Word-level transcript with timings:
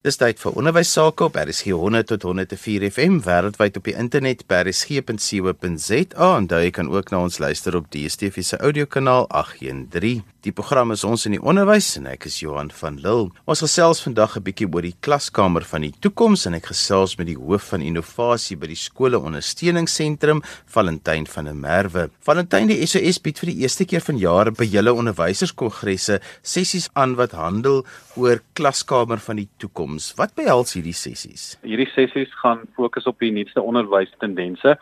Dis 0.00 0.16
tyd 0.16 0.38
vir 0.40 0.54
onderwys 0.56 0.88
sake 0.96 1.26
op 1.26 1.34
RSG 1.36 1.74
100 1.76 2.06
tot 2.08 2.22
104 2.24 2.86
FM 2.86 3.18
wêreldwyd 3.26 3.74
op 3.76 3.84
die 3.84 3.92
internet 4.00 4.46
by 4.48 4.62
rsg.co.za 4.64 6.28
en 6.38 6.46
jy 6.48 6.70
kan 6.72 6.88
ook 6.88 7.12
na 7.12 7.20
ons 7.26 7.36
luister 7.36 7.76
op 7.76 7.90
DStv 7.92 8.40
se 8.40 8.56
audiokanaal 8.64 9.28
813. 9.28 10.22
Die 10.40 10.54
program 10.56 10.88
is 10.94 11.02
ons 11.04 11.26
in 11.28 11.34
die 11.34 11.42
onderwys 11.44 11.90
en 11.98 12.06
ek 12.08 12.24
is 12.24 12.38
Johan 12.40 12.70
van 12.72 12.94
Lille. 13.02 13.26
Ons 13.44 13.60
gesels 13.60 13.98
vandag 14.00 14.38
'n 14.38 14.44
bietjie 14.46 14.68
oor 14.72 14.80
die 14.80 14.96
klaskamer 15.04 15.60
van 15.68 15.82
die 15.84 15.92
toekoms 16.00 16.46
en 16.46 16.54
ek 16.56 16.70
gesels 16.72 17.18
met 17.18 17.26
die 17.26 17.36
hoof 17.36 17.68
van 17.74 17.82
innovasie 17.84 18.56
by 18.56 18.66
die 18.66 18.80
skole 18.88 19.20
ondersteuningsentrum, 19.20 20.40
Valentyn 20.64 21.26
van 21.26 21.44
der 21.44 21.54
Merwe. 21.54 22.08
Valentyn, 22.24 22.68
die 22.68 22.86
SOS 22.86 23.20
bied 23.20 23.38
vir 23.38 23.52
die 23.52 23.60
eerste 23.60 23.84
keer 23.84 24.00
van 24.00 24.16
jare 24.16 24.50
by 24.50 24.64
julle 24.64 24.94
onderwyserskongresse 24.94 26.20
sessies 26.42 26.88
aan 26.94 27.16
wat 27.16 27.32
handel 27.32 27.84
oor 28.16 28.40
klaskamer 28.54 29.18
van 29.18 29.36
die 29.36 29.48
toekoms. 29.58 30.14
Wat 30.16 30.34
behels 30.34 30.72
hierdie 30.72 30.96
sessies? 30.96 31.58
Hierdie 31.62 31.90
sessies 31.92 32.32
gaan 32.40 32.64
fokus 32.76 33.04
op 33.04 33.18
die 33.18 33.30
nuutste 33.30 33.60
onderwystendense 33.60 34.78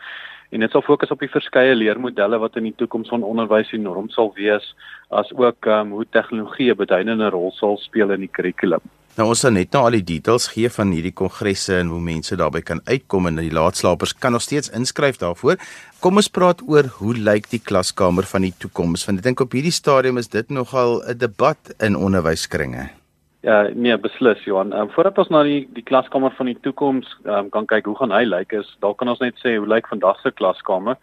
en 0.49 0.59
dit 0.59 0.71
sal 0.71 0.81
fokus 0.85 1.11
op 1.13 1.19
die 1.19 1.31
verskeie 1.31 1.75
leermodelle 1.75 2.39
wat 2.41 2.57
in 2.57 2.69
die 2.69 2.75
toekoms 2.77 3.09
van 3.13 3.23
onderwys 3.23 3.69
die 3.73 3.81
norm 3.81 4.09
sal 4.09 4.31
wees, 4.35 4.73
as 5.09 5.29
ook 5.35 5.65
um, 5.65 5.91
hoe 5.97 6.05
tegnologie 6.09 6.71
'n 6.71 6.77
beduidende 6.77 7.29
rol 7.29 7.51
sal 7.51 7.77
speel 7.77 8.11
in 8.11 8.25
die 8.25 8.33
kurrikulum. 8.33 8.81
Nou 9.17 9.27
ons 9.29 9.39
sal 9.39 9.51
net 9.51 9.73
nou 9.73 9.81
al 9.83 9.97
die 9.97 10.05
details 10.15 10.47
gee 10.53 10.69
van 10.69 10.91
hierdie 10.91 11.11
kongresse 11.11 11.75
en 11.75 11.87
hoe 11.87 11.99
mense 11.99 12.35
daarbey 12.35 12.61
kan 12.61 12.81
uitkom 12.85 13.27
en 13.27 13.35
die 13.35 13.51
laatslapers 13.51 14.13
kan 14.13 14.31
nog 14.31 14.41
steeds 14.41 14.69
inskryf 14.69 15.17
daarvoor. 15.17 15.57
Kom 15.99 16.15
ons 16.15 16.29
praat 16.29 16.61
oor 16.67 16.87
hoe 16.99 17.13
lyk 17.17 17.49
die 17.49 17.59
klaskamer 17.59 18.23
van 18.23 18.41
die 18.41 18.53
toekoms 18.57 19.05
want 19.05 19.19
ek 19.19 19.23
dink 19.23 19.39
op 19.41 19.51
hierdie 19.51 19.75
stadium 19.75 20.17
is 20.17 20.27
dit 20.29 20.49
nogal 20.49 21.01
'n 21.03 21.17
debat 21.17 21.75
in 21.79 21.95
onderwyskringe. 21.95 22.98
Ja, 23.41 23.69
nee, 23.73 23.95
beslis 23.97 24.43
Johan. 24.43 24.73
Ehm 24.73 24.81
um, 24.81 24.89
voordat 24.91 25.17
ons 25.17 25.29
na 25.31 25.43
die 25.47 25.61
die 25.71 25.83
klaskamer 25.83 26.33
van 26.35 26.49
die 26.51 26.57
toekoms 26.59 27.07
ehm 27.23 27.45
um, 27.45 27.49
kan 27.49 27.67
kyk 27.71 27.85
hoe 27.87 27.95
gaan 27.95 28.11
hy 28.11 28.25
lyk 28.27 28.51
is, 28.57 28.67
dalk 28.83 28.97
kan 28.99 29.07
ons 29.07 29.21
net 29.23 29.39
sê 29.39 29.53
hoe 29.55 29.67
lyk 29.67 29.87
vandag 29.87 30.19
se 30.19 30.31
klaskamer. 30.31 30.97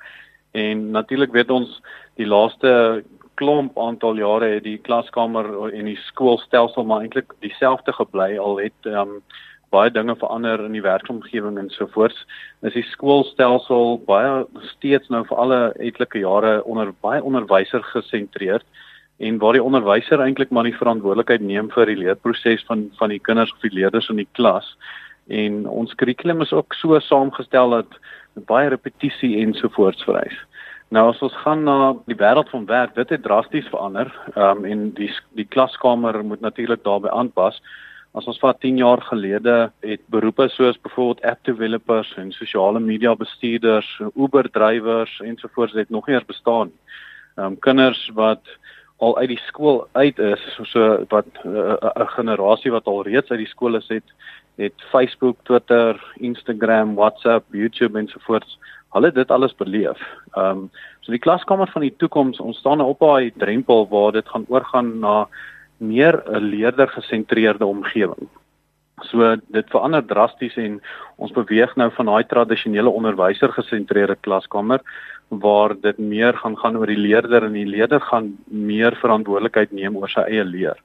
En 0.52 0.90
natuurlik 0.92 1.32
weet 1.32 1.50
ons 1.50 1.80
die 2.20 2.28
laaste 2.28 3.02
klomp 3.40 3.78
aantal 3.80 4.20
jare 4.20 4.50
het 4.54 4.64
die 4.64 4.76
klaskamer 4.76 5.48
en 5.72 5.88
die 5.88 5.98
skoolstelsel 6.10 6.84
maar 6.84 7.04
eintlik 7.04 7.32
dieselfde 7.40 7.92
gebly 7.96 8.36
al 8.36 8.60
het 8.60 8.90
ehm 8.92 9.16
um, 9.16 9.20
baie 9.72 9.90
dinge 9.90 10.14
verander 10.16 10.60
in 10.64 10.76
die 10.76 10.84
werksomgewing 10.84 11.56
en 11.58 11.70
so 11.70 11.88
voort. 11.96 12.16
Is 12.62 12.76
die 12.76 12.84
skoolstelsel 12.92 13.96
baie 14.06 14.44
steeds 14.76 15.08
nou 15.08 15.24
vir 15.24 15.40
alle 15.40 15.60
etlike 15.88 16.20
jare 16.20 16.60
onder 16.64 16.92
baie 17.00 17.22
onderwyser 17.22 17.82
gesentreerd 17.94 18.68
en 19.18 19.38
waar 19.38 19.56
die 19.56 19.62
onderwyser 19.62 20.20
eintlik 20.20 20.50
maar 20.50 20.68
die 20.68 20.76
verantwoordelikheid 20.76 21.40
neem 21.40 21.70
vir 21.72 21.86
die 21.86 22.00
leerproses 22.02 22.64
van 22.68 22.90
van 22.98 23.14
die 23.14 23.22
kinders 23.22 23.52
of 23.52 23.64
die 23.64 23.72
leerders 23.72 24.10
in 24.12 24.20
die 24.20 24.28
klas. 24.38 24.76
En 25.28 25.64
ons 25.66 25.94
kurrikulum 25.94 26.44
is 26.44 26.52
ook 26.52 26.74
so 26.74 26.98
saamgestel 27.00 27.70
dat 27.70 27.96
baie 28.46 28.68
repetisie 28.68 29.38
ensovoorts 29.40 30.04
vereis. 30.04 30.36
Nou 30.94 31.08
as 31.10 31.22
ons 31.24 31.34
gaan 31.42 31.64
na 31.66 31.96
die 32.06 32.18
wêreld 32.18 32.50
van 32.52 32.66
werk, 32.68 32.94
dit 32.94 33.10
het 33.10 33.24
drasties 33.24 33.66
verander. 33.72 34.12
Ehm 34.34 34.62
um, 34.62 34.64
en 34.64 34.90
die 34.94 35.10
die 35.34 35.48
klaskamer 35.48 36.22
moet 36.24 36.40
natuurlik 36.40 36.84
daarbey 36.84 37.10
aanpas. 37.10 37.58
As 38.16 38.28
ons 38.30 38.38
vat 38.40 38.60
10 38.60 38.78
jaar 38.80 39.02
gelede 39.02 39.72
het 39.84 40.00
beroepe 40.12 40.48
soos 40.48 40.78
byvoorbeeld 40.80 41.24
app 41.24 41.42
developers 41.44 42.14
en 42.16 42.30
sosiale 42.32 42.80
media 42.80 43.16
bestuurders, 43.16 43.88
Uber 44.14 44.50
drywers 44.50 45.20
ensovoorts 45.20 45.74
het 45.74 45.90
nog 45.90 46.06
nie 46.06 46.16
eens 46.16 46.30
bestaan 46.30 46.70
nie. 46.70 46.80
Ehm 47.36 47.46
um, 47.46 47.58
kinders 47.58 48.10
wat 48.14 48.46
al 48.96 49.16
uit 49.18 49.28
die 49.28 49.42
skool 49.46 49.88
uit 49.92 50.18
is 50.18 50.44
so 50.62 51.04
wat 51.08 51.26
eh, 51.44 51.50
'n 51.50 52.00
uh, 52.00 52.08
generasie 52.16 52.70
wat 52.70 52.86
al 52.86 53.02
reeds 53.02 53.30
uit 53.30 53.38
die 53.38 53.54
skool 53.54 53.76
is 53.76 53.88
het 53.88 54.14
het 54.56 54.82
Facebook, 54.90 55.36
Twitter, 55.42 56.14
Instagram, 56.16 56.94
WhatsApp, 56.94 57.44
YouTube 57.52 57.98
ensovoorts 57.98 58.58
hulle 58.96 59.12
dit 59.12 59.30
alles 59.30 59.54
beleef. 59.54 60.00
Ehm 60.32 60.50
um, 60.50 60.70
so 61.00 61.12
die 61.12 61.20
klaskamer 61.20 61.68
van 61.70 61.82
die 61.82 61.94
toekoms 61.96 62.40
ontstaan 62.40 62.80
op 62.80 62.98
daai 62.98 63.32
drempel 63.36 63.88
waar 63.88 64.12
dit 64.12 64.28
gaan 64.28 64.44
oorgaan 64.48 64.98
na 64.98 65.28
meer 65.76 66.22
'n 66.26 66.42
leerder 66.42 66.88
gesentreerde 66.88 67.66
omgewing. 67.66 68.28
So 69.04 69.36
dit 69.52 69.68
verander 69.68 70.04
drasties 70.08 70.54
en 70.56 70.78
ons 71.20 71.32
beweeg 71.36 71.74
nou 71.76 71.90
van 71.98 72.08
daai 72.08 72.24
tradisionele 72.30 72.88
onderwyser 72.88 73.52
gesentreerde 73.52 74.16
klaskamer 74.24 74.80
waar 75.28 75.74
dit 75.80 75.98
meer 75.98 76.38
gaan 76.40 76.56
gaan 76.56 76.78
oor 76.80 76.88
die 76.88 77.00
leerder 77.00 77.44
en 77.44 77.52
die 77.52 77.66
leerder 77.68 78.00
gaan 78.00 78.32
meer 78.46 78.96
verantwoordelikheid 79.02 79.72
neem 79.72 79.96
oor 80.00 80.08
sy 80.08 80.24
eie 80.30 80.44
leer. 80.44 80.80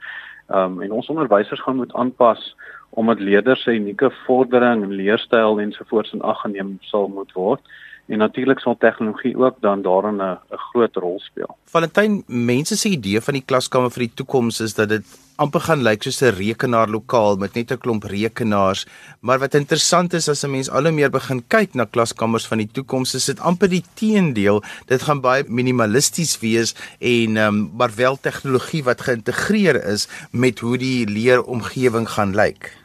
Ehm 0.51 0.75
um, 0.75 0.81
en 0.83 0.91
ons 0.91 1.07
onderwysers 1.13 1.61
gaan 1.63 1.79
moet 1.79 1.93
aanpas 1.93 2.55
omdat 2.99 3.23
leerders 3.23 3.63
se 3.63 3.71
unieke 3.71 4.11
vordering 4.25 4.83
en 4.83 4.97
leerstyl 4.99 5.61
ensovoorts 5.63 6.11
in 6.11 6.21
ag 6.21 6.41
geneem 6.41 6.77
sal 6.81 7.07
moet 7.07 7.31
word 7.31 7.63
en 8.07 8.17
natuurlik 8.17 8.59
sal 8.59 8.77
tegnologie 8.77 9.37
ook 9.37 9.55
dan 9.59 9.81
daarin 9.81 10.21
'n 10.21 10.37
groot 10.49 10.95
rol 10.95 11.19
speel. 11.19 11.57
Valentyn, 11.65 12.23
mense 12.27 12.77
se 12.77 12.89
idee 12.89 13.21
van 13.21 13.33
die 13.33 13.45
klaskamer 13.45 13.91
vir 13.91 14.03
die 14.03 14.13
toekoms 14.13 14.59
is 14.59 14.73
dat 14.73 14.89
dit 14.89 15.05
amper 15.41 15.63
gaan 15.65 15.81
lyk 15.81 16.03
soos 16.03 16.21
'n 16.21 16.35
rekenaarlokaal 16.37 17.37
met 17.37 17.53
net 17.55 17.71
'n 17.71 17.77
klomp 17.77 18.03
rekenaars, 18.03 18.85
maar 19.21 19.39
wat 19.39 19.53
interessant 19.53 20.13
is 20.13 20.29
as 20.29 20.43
'n 20.43 20.51
mens 20.51 20.69
al 20.69 20.83
hoe 20.83 20.91
meer 20.91 21.09
begin 21.09 21.43
kyk 21.47 21.73
na 21.73 21.85
klaskamers 21.85 22.47
van 22.47 22.57
die 22.57 22.71
toekoms, 22.71 23.15
is 23.15 23.25
dit 23.25 23.39
amper 23.39 23.69
die 23.69 23.83
teendeel. 23.93 24.63
Dit 24.85 25.01
gaan 25.01 25.21
baie 25.21 25.43
minimalisties 25.47 26.39
wees 26.39 26.75
en 26.99 27.37
ehm 27.37 27.47
um, 27.47 27.71
maar 27.77 27.91
wel 27.95 28.17
tegnologie 28.21 28.83
wat 28.83 29.01
geïntegreer 29.01 29.83
is 29.85 30.07
met 30.31 30.59
hoe 30.59 30.77
die 30.77 31.07
leeromgewing 31.07 32.09
gaan 32.09 32.35
lyk. 32.35 32.80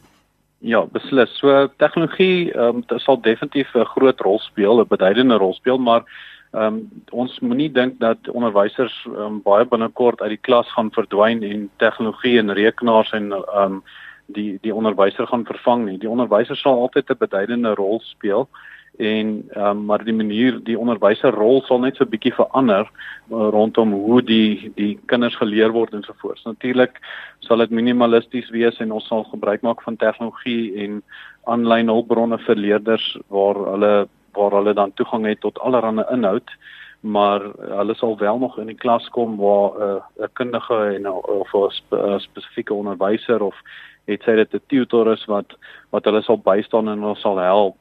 Ja, 0.66 0.80
beslis. 0.90 1.30
So 1.38 1.68
tegnologie 1.78 2.50
ehm 2.52 2.82
um, 2.82 2.98
sal 2.98 3.20
definitief 3.22 3.74
'n 3.74 3.84
groot 3.84 4.20
rol 4.20 4.38
speel, 4.38 4.80
'n 4.80 4.88
beduidende 4.88 5.36
rol 5.38 5.54
speel, 5.54 5.78
maar 5.78 6.02
ehm 6.52 6.62
um, 6.62 7.02
ons 7.10 7.38
moenie 7.40 7.70
dink 7.72 8.00
dat 8.00 8.18
onderwysers 8.28 9.06
um, 9.06 9.42
baie 9.42 9.64
binnekort 9.64 10.20
uit 10.20 10.28
die 10.28 10.44
klas 10.48 10.72
gaan 10.72 10.90
verdwyn 10.90 11.42
en 11.42 11.70
tegnologie 11.76 12.38
en 12.38 12.52
rekenaars 12.52 13.12
en 13.12 13.32
ehm 13.32 13.62
um, 13.62 13.82
die 14.26 14.58
die 14.62 14.74
onderwyser 14.74 15.26
gaan 15.26 15.44
vervang 15.44 15.84
nie. 15.84 15.98
Die 15.98 16.10
onderwyser 16.10 16.56
sal 16.56 16.80
altyd 16.80 17.10
'n 17.10 17.18
beduidende 17.18 17.74
rol 17.74 18.00
speel 18.00 18.48
en 18.98 19.48
um, 19.56 19.84
maar 19.84 20.04
die 20.04 20.14
manier 20.14 20.58
die 20.64 20.78
onderwyser 20.78 21.34
rol 21.34 21.62
sal 21.66 21.80
net 21.80 21.96
so 21.96 22.04
'n 22.04 22.10
bietjie 22.10 22.34
verander 22.34 22.88
uh, 23.30 23.48
rondom 23.52 23.92
hoe 23.92 24.22
die 24.22 24.72
die 24.76 24.98
kinders 25.06 25.36
geleer 25.36 25.72
word 25.72 25.92
en 25.92 26.02
so 26.02 26.12
voort. 26.18 26.40
Natuurlik 26.44 27.00
sal 27.40 27.58
dit 27.58 27.70
minimalisties 27.70 28.50
wees 28.50 28.78
en 28.80 28.92
ons 28.92 29.06
sal 29.06 29.24
gebruik 29.24 29.62
maak 29.62 29.82
van 29.82 29.96
tegnologie 29.96 30.84
en 30.84 31.02
aanlyn 31.44 31.88
hulpbronne 31.88 32.38
vir 32.38 32.56
leerders 32.56 33.18
waar 33.28 33.54
hulle 33.54 34.08
waar 34.32 34.50
hulle 34.50 34.74
dan 34.74 34.92
toegang 34.92 35.26
het 35.26 35.40
tot 35.40 35.58
allerlei 35.58 36.04
inhoud 36.12 36.50
maar 37.00 37.40
hulle 37.58 37.94
sal 37.94 38.18
wel 38.18 38.38
nog 38.38 38.58
in 38.58 38.66
die 38.66 38.80
klas 38.84 39.08
kom 39.08 39.36
waar 39.36 39.70
'n 39.78 40.02
uh, 40.22 40.28
kundige 40.32 40.78
en 40.96 41.10
of 41.10 41.54
'n 41.54 41.70
spe, 41.70 42.18
spesifieke 42.18 42.74
onderwyser 42.74 43.42
of 43.42 43.56
het 44.04 44.22
sy 44.22 44.34
dit 44.34 44.54
'n 44.54 44.62
tutor 44.66 45.12
is 45.12 45.24
wat 45.24 45.56
wat 45.90 46.04
hulle 46.04 46.22
sal 46.22 46.38
bystaan 46.38 46.88
en 46.88 47.00
hulle 47.02 47.16
sal 47.16 47.38
help 47.38 47.76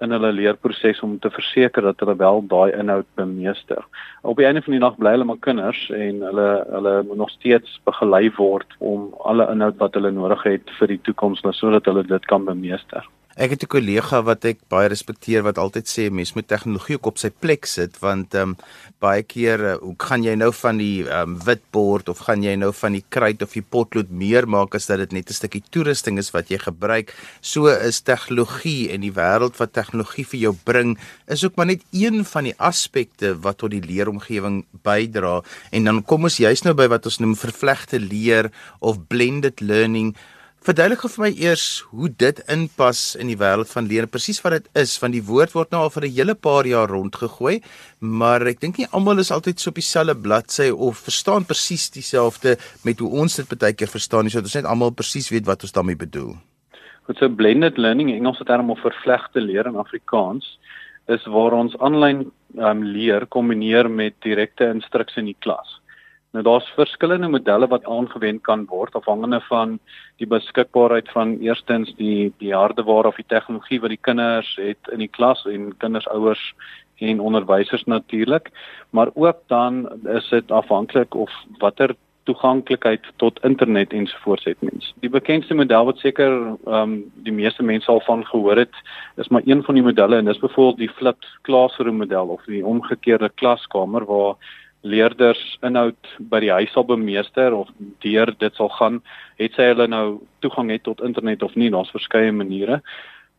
in 0.00 0.14
hulle 0.14 0.32
leerproses 0.32 1.00
om 1.04 1.18
te 1.18 1.30
verseker 1.30 1.84
dat 1.84 2.00
hulle 2.00 2.16
wel 2.16 2.42
daai 2.48 2.72
inhoud 2.72 3.06
bemeester. 3.20 3.84
Op 4.22 4.40
die 4.40 4.46
einde 4.48 4.62
van 4.64 4.76
die 4.76 4.82
dag 4.82 4.96
bly 4.96 5.14
hulle 5.16 5.28
maar 5.28 5.42
kinders 5.44 5.82
en 5.94 6.22
hulle 6.24 6.48
hulle 6.70 6.94
moet 7.08 7.22
nog 7.24 7.32
steeds 7.36 7.80
begelei 7.84 8.30
word 8.38 8.76
om 8.78 9.10
alle 9.28 9.48
inhoud 9.52 9.76
wat 9.82 9.98
hulle 9.98 10.12
nodig 10.16 10.44
het 10.48 10.76
vir 10.78 10.94
die 10.94 11.00
toekoms 11.08 11.44
sodat 11.60 11.88
hulle 11.90 12.06
dit 12.08 12.30
kan 12.32 12.48
bemeester. 12.48 13.04
Ek 13.38 13.50
het 13.54 13.62
'n 13.62 13.70
kollega 13.70 14.22
wat 14.26 14.44
ek 14.44 14.58
baie 14.68 14.88
respekteer 14.88 15.42
wat 15.42 15.58
altyd 15.58 15.86
sê 15.86 16.10
mens 16.10 16.34
moet 16.34 16.48
tegnologie 16.48 16.96
ook 16.96 17.06
op 17.06 17.18
sy 17.18 17.30
plek 17.30 17.64
sit 17.66 17.98
want 18.00 18.34
ehm 18.34 18.42
um, 18.42 18.56
baie 18.98 19.22
keer 19.22 19.60
uh, 19.60 19.74
hoe 19.78 19.94
gaan 19.98 20.24
jy 20.24 20.34
nou 20.34 20.50
van 20.52 20.76
die 20.78 21.06
ehm 21.06 21.36
um, 21.36 21.38
witbord 21.38 22.08
of 22.08 22.18
gaan 22.26 22.42
jy 22.42 22.56
nou 22.56 22.72
van 22.72 22.92
die 22.92 23.04
kruit 23.08 23.42
of 23.42 23.52
die 23.52 23.62
potlood 23.62 24.10
meer 24.10 24.48
maak 24.48 24.74
as 24.74 24.86
dat 24.86 24.98
dit 24.98 25.12
net 25.12 25.30
'n 25.30 25.34
stukkie 25.34 25.62
toerusting 25.70 26.18
is 26.18 26.32
wat 26.32 26.50
jy 26.50 26.58
gebruik. 26.58 27.14
So 27.40 27.68
is 27.68 28.00
tegnologie 28.00 28.90
en 28.90 29.00
die 29.00 29.12
wêreld 29.12 29.56
wat 29.58 29.72
tegnologie 29.72 30.26
vir 30.26 30.40
jou 30.40 30.54
bring 30.64 30.98
is 31.28 31.44
ook 31.44 31.56
maar 31.56 31.66
net 31.66 31.82
een 31.92 32.24
van 32.24 32.44
die 32.44 32.58
aspekte 32.58 33.40
wat 33.40 33.58
tot 33.58 33.70
die 33.70 33.80
leeromgewing 33.80 34.64
bydra 34.82 35.42
en 35.70 35.84
dan 35.84 36.02
kom 36.02 36.24
ons 36.24 36.36
juist 36.36 36.64
nou 36.64 36.74
by 36.74 36.88
wat 36.88 37.06
ons 37.06 37.18
noem 37.18 37.36
vervlegte 37.36 38.00
leer 38.00 38.50
of 38.80 39.06
blended 39.06 39.60
learning 39.60 40.16
Verduidelik 40.60 41.00
vir 41.08 41.22
my 41.22 41.28
eers 41.40 41.62
hoe 41.88 42.10
dit 42.20 42.40
inpas 42.52 43.14
in 43.16 43.30
die 43.30 43.36
wêreld 43.40 43.70
van 43.72 43.86
leer, 43.88 44.04
presies 44.12 44.42
wat 44.44 44.58
dit 44.58 44.66
is, 44.76 44.92
want 45.00 45.16
die 45.16 45.22
woord 45.24 45.54
word 45.56 45.70
nou 45.72 45.86
al 45.86 45.92
vir 45.94 46.04
'n 46.04 46.12
hele 46.12 46.34
paar 46.34 46.66
jaar 46.68 46.92
rondgegooi, 46.92 47.62
maar 48.00 48.44
ek 48.46 48.60
dink 48.60 48.76
nie 48.76 48.86
almal 48.92 49.18
is 49.20 49.30
altyd 49.32 49.58
so 49.58 49.70
op 49.70 49.80
dieselfde 49.80 50.14
bladsy 50.14 50.68
of 50.68 50.98
verstaan 50.98 51.46
presies 51.46 51.88
dieselfde 51.88 52.58
met 52.84 53.00
hoe 53.00 53.08
ons 53.08 53.36
dit 53.36 53.58
baie 53.58 53.72
keer 53.72 53.88
verstaan, 53.88 54.24
nie, 54.24 54.30
so 54.30 54.38
dat 54.38 54.52
ons 54.52 54.54
net 54.54 54.66
almal 54.66 54.92
presies 54.92 55.30
weet 55.30 55.46
wat 55.46 55.62
ons 55.62 55.72
daarmee 55.72 55.96
bedoel. 55.96 56.36
Goed, 57.06 57.16
so 57.16 57.28
blended 57.28 57.78
learning, 57.78 58.12
Engelse 58.12 58.44
term 58.44 58.70
of 58.70 58.78
vervlegte 58.80 59.40
leer 59.40 59.66
in 59.66 59.76
Afrikaans, 59.76 60.58
is 61.08 61.24
waar 61.24 61.52
ons 61.52 61.74
aanlyn 61.80 62.30
um, 62.58 62.82
leer 62.84 63.26
kombineer 63.26 63.88
met 63.88 64.12
direkte 64.20 64.68
instruksie 64.68 65.20
in 65.20 65.32
die 65.32 65.40
klas. 65.40 65.79
Nou 66.30 66.44
daar's 66.46 66.68
verskillende 66.76 67.28
modelle 67.28 67.66
wat 67.66 67.86
aangewend 67.90 68.42
kan 68.46 68.64
word 68.70 68.94
afhangende 68.94 69.40
van 69.48 69.78
die 70.22 70.26
beskikbaarheid 70.30 71.08
van 71.10 71.38
eerstens 71.42 71.90
die 71.98 72.32
die 72.38 72.54
hardeware 72.54 73.10
of 73.10 73.18
die 73.18 73.26
tegnologie 73.26 73.80
wat 73.80 73.90
die 73.90 74.04
kinders 74.08 74.52
het 74.60 74.92
in 74.94 75.02
die 75.02 75.10
klas 75.10 75.42
en 75.50 75.72
kinders 75.82 76.06
ouers 76.08 76.54
en 77.00 77.20
onderwysers 77.20 77.84
natuurlik, 77.84 78.50
maar 78.90 79.08
ook 79.14 79.42
dan 79.46 79.88
is 80.04 80.28
dit 80.28 80.50
afhanklik 80.50 81.14
of 81.14 81.32
watter 81.58 81.96
toeganklikheid 82.22 83.06
tot 83.16 83.40
internet 83.44 83.92
ensovoorts 83.92 84.44
het 84.44 84.60
mens. 84.60 84.92
Die 85.00 85.10
bekendste 85.10 85.54
model 85.54 85.84
wat 85.84 85.98
seker 85.98 86.30
ehm 86.30 86.74
um, 86.74 86.96
die 87.26 87.32
meeste 87.32 87.62
mense 87.62 87.90
al 87.90 88.02
van 88.06 88.26
gehoor 88.26 88.56
het, 88.56 88.74
is 89.16 89.28
maar 89.28 89.42
een 89.44 89.62
van 89.62 89.74
die 89.74 89.82
modelle 89.82 90.16
en 90.16 90.24
dis 90.24 90.38
byvoorbeeld 90.38 90.78
die 90.78 90.96
flipped 91.00 91.26
classroom 91.42 91.96
model 91.96 92.26
of 92.36 92.44
die 92.44 92.66
omgekeerde 92.66 93.30
klaskamer 93.34 94.04
waar 94.04 94.34
leerders 94.82 95.40
inhoud 95.62 96.10
by 96.32 96.40
die 96.40 96.52
huis 96.52 96.72
sal 96.72 96.84
bemeester 96.88 97.54
of 97.54 97.68
deur 98.00 98.32
dit 98.38 98.54
sal 98.56 98.68
gaan, 98.78 99.00
het 99.36 99.56
sy 99.56 99.70
hulle 99.72 99.86
nou 99.88 100.20
toegang 100.40 100.70
het 100.70 100.84
tot 100.88 101.02
internet 101.04 101.42
of 101.42 101.56
nie, 101.56 101.70
daar's 101.70 101.92
verskeie 101.92 102.32
maniere 102.32 102.80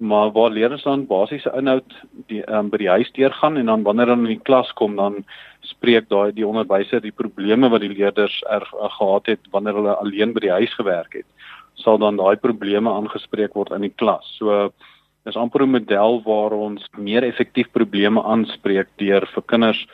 maar 0.01 0.31
waar 0.33 0.49
leerders 0.49 0.83
dan 0.83 1.05
basiese 1.05 1.51
inhoud 1.53 1.93
die 2.25 2.41
um, 2.49 2.71
by 2.73 2.79
die 2.81 2.89
huis 2.89 3.11
deurgaan 3.13 3.59
en 3.61 3.67
dan 3.69 3.83
wanneer 3.85 4.09
hulle 4.09 4.25
in 4.25 4.33
die 4.33 4.45
klas 4.49 4.71
kom 4.79 4.95
dan 4.97 5.19
spreek 5.69 6.07
daai 6.09 6.31
die 6.33 6.47
onderwyser 6.47 7.03
die 7.03 7.13
probleme 7.13 7.69
wat 7.69 7.85
die 7.85 7.91
leerders 7.94 8.39
er, 8.49 8.65
er 8.65 8.95
gehad 8.97 9.29
het 9.29 9.51
wanneer 9.53 9.77
hulle 9.77 9.94
alleen 10.01 10.33
by 10.33 10.41
die 10.47 10.55
huis 10.55 10.73
gewerk 10.73 11.19
het 11.19 11.29
sal 11.83 12.01
dan 12.01 12.17
daai 12.17 12.35
probleme 12.41 12.89
aangespreek 12.89 13.53
word 13.57 13.71
in 13.77 13.85
die 13.85 13.94
klas. 14.01 14.25
So 14.39 14.71
is 15.29 15.37
amper 15.37 15.61
'n 15.63 15.71
model 15.77 16.21
waar 16.25 16.53
ons 16.53 16.81
meer 16.97 17.23
effektief 17.23 17.69
probleme 17.71 18.23
aanspreek 18.23 18.89
deur 18.97 19.25
vir 19.35 19.44
kinders 19.53 19.85